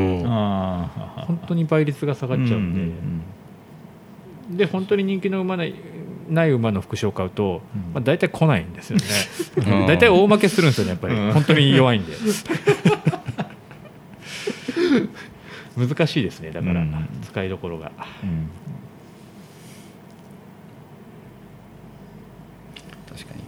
[1.27, 3.21] 本当に倍率が下がっちゃうん
[4.57, 5.75] で、で本当に人気の馬ない
[6.29, 7.81] ない馬の副賞を買うと、うん。
[7.95, 9.05] まあ、大体来ないんですよね。
[9.57, 9.87] うん。
[9.87, 11.33] 大体大負けするんですよねやっぱり、うん。
[11.33, 12.13] 本当に弱いんで。
[15.77, 17.09] 難しいですねだから、うん。
[17.23, 17.91] 使いどころが。
[18.23, 18.51] うん
[23.09, 23.45] 確かにね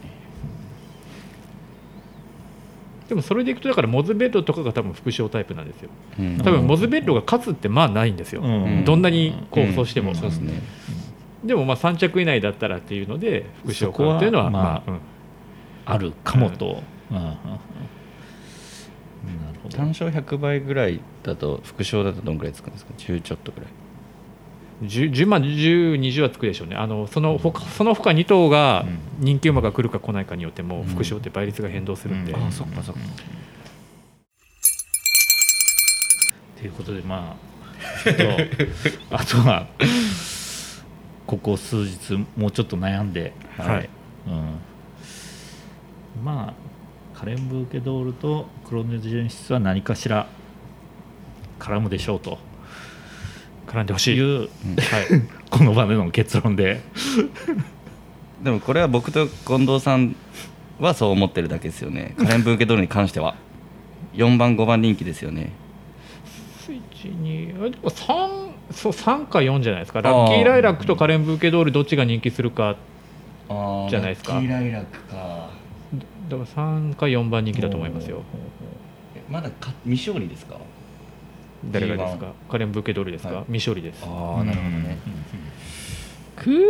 [3.10, 5.90] でもそれでいくとだからモズベッロとかが多分副賞タイプなんですよ。
[6.18, 6.38] うん。
[6.38, 8.84] 多分モズベッロが勝つってまあないんですよ、うん。
[8.84, 10.14] どんなに構想しても、うん。
[10.14, 10.62] そうですね。
[11.44, 15.00] でもまあ3着以内だったらっていうので副賞を買うっていうのはまあ、うん。
[15.86, 16.84] あるかもと、
[19.70, 23.70] 単勝100倍ぐらいだと副賞だとどんぐらいつくんですか？10ちょっとぐらい
[24.82, 28.98] 10 10万10、20はつくでしょうね、あのその他その他2頭がうん。
[29.24, 30.84] 人気馬が来るか来ないかによっても、うん。
[30.86, 32.46] 副賞って倍率が変動するんで、うん。
[32.46, 33.00] あそっかそっか。
[36.58, 37.50] ということでまあ
[38.04, 38.22] ちょっと
[39.16, 39.66] あとは
[41.26, 43.88] ここ数日もうちょっと悩んで、はい。
[44.26, 50.26] うん、まあカレンブーケドールとクロネジェンシスは何かしら
[51.58, 52.38] 絡むでしょうと
[53.70, 54.16] 絡んでほしい。
[54.16, 54.48] いう、はい、
[55.48, 56.80] この場での結論で。
[58.42, 60.16] でもこれは僕と近藤さん
[60.80, 62.14] はそう思ってるだけですよね。
[62.18, 63.36] カレンブーケドールに関しては。
[64.14, 65.52] 4番5番人気ですよね。
[66.68, 72.76] 1 2あでも3そう3か4じゃないですか、ラッキーライラックとカレンブーケドール、どっちが人気するか、
[73.48, 74.34] じゃないですか。
[74.34, 75.50] ラッキーライラックか。
[76.28, 78.22] だから3か4番人気だと思いますよ、
[79.16, 80.56] えまだか未勝利ですか？
[81.64, 83.44] 誰がですか、カレンブーケドールですか、はい。
[83.52, 84.02] 未勝利です。
[84.04, 84.98] ああなるほどね。
[86.36, 86.64] くー。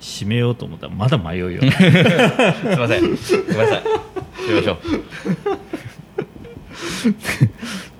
[0.00, 1.80] 締めようと思ったらまだ迷うよ すいません。
[1.82, 3.08] ごめんなさい。
[3.08, 3.82] や
[4.48, 4.78] りましょう。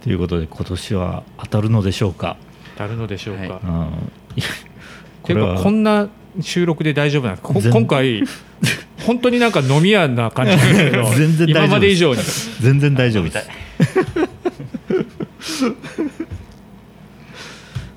[0.03, 2.37] ということで今年は当たるのでしょうか、
[2.77, 3.43] 当たるのでしょうか。
[3.43, 3.89] は
[4.37, 4.43] い。
[5.23, 6.09] これはこんな
[6.41, 7.79] 収録で大丈夫なんですか？
[7.79, 8.23] 今回
[9.07, 11.67] 本当になんか飲み屋な感じなんですけど 全然大丈夫です。
[11.67, 12.21] 今まで以上に。
[12.61, 13.49] 全然大丈夫です。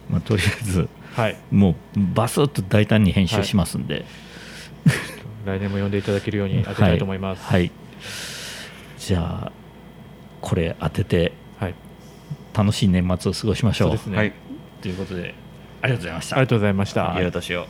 [0.10, 1.38] まあ、とりあえずはい。
[1.52, 1.76] もう
[2.14, 4.06] バスッと大胆に編集しますんで、
[5.46, 7.44] 来年も呼んでいただけるように当てたいと思います。
[7.44, 7.72] はい、はい。
[9.00, 9.52] じゃあ
[10.42, 11.76] これ当ててはい、
[12.54, 13.90] 楽しい年末を過ごしましょう。
[13.90, 14.34] そうですね、はい。
[14.82, 15.34] ということで
[15.82, 16.36] ありがとうございました。
[16.36, 17.68] ありがとうございました、良いお年を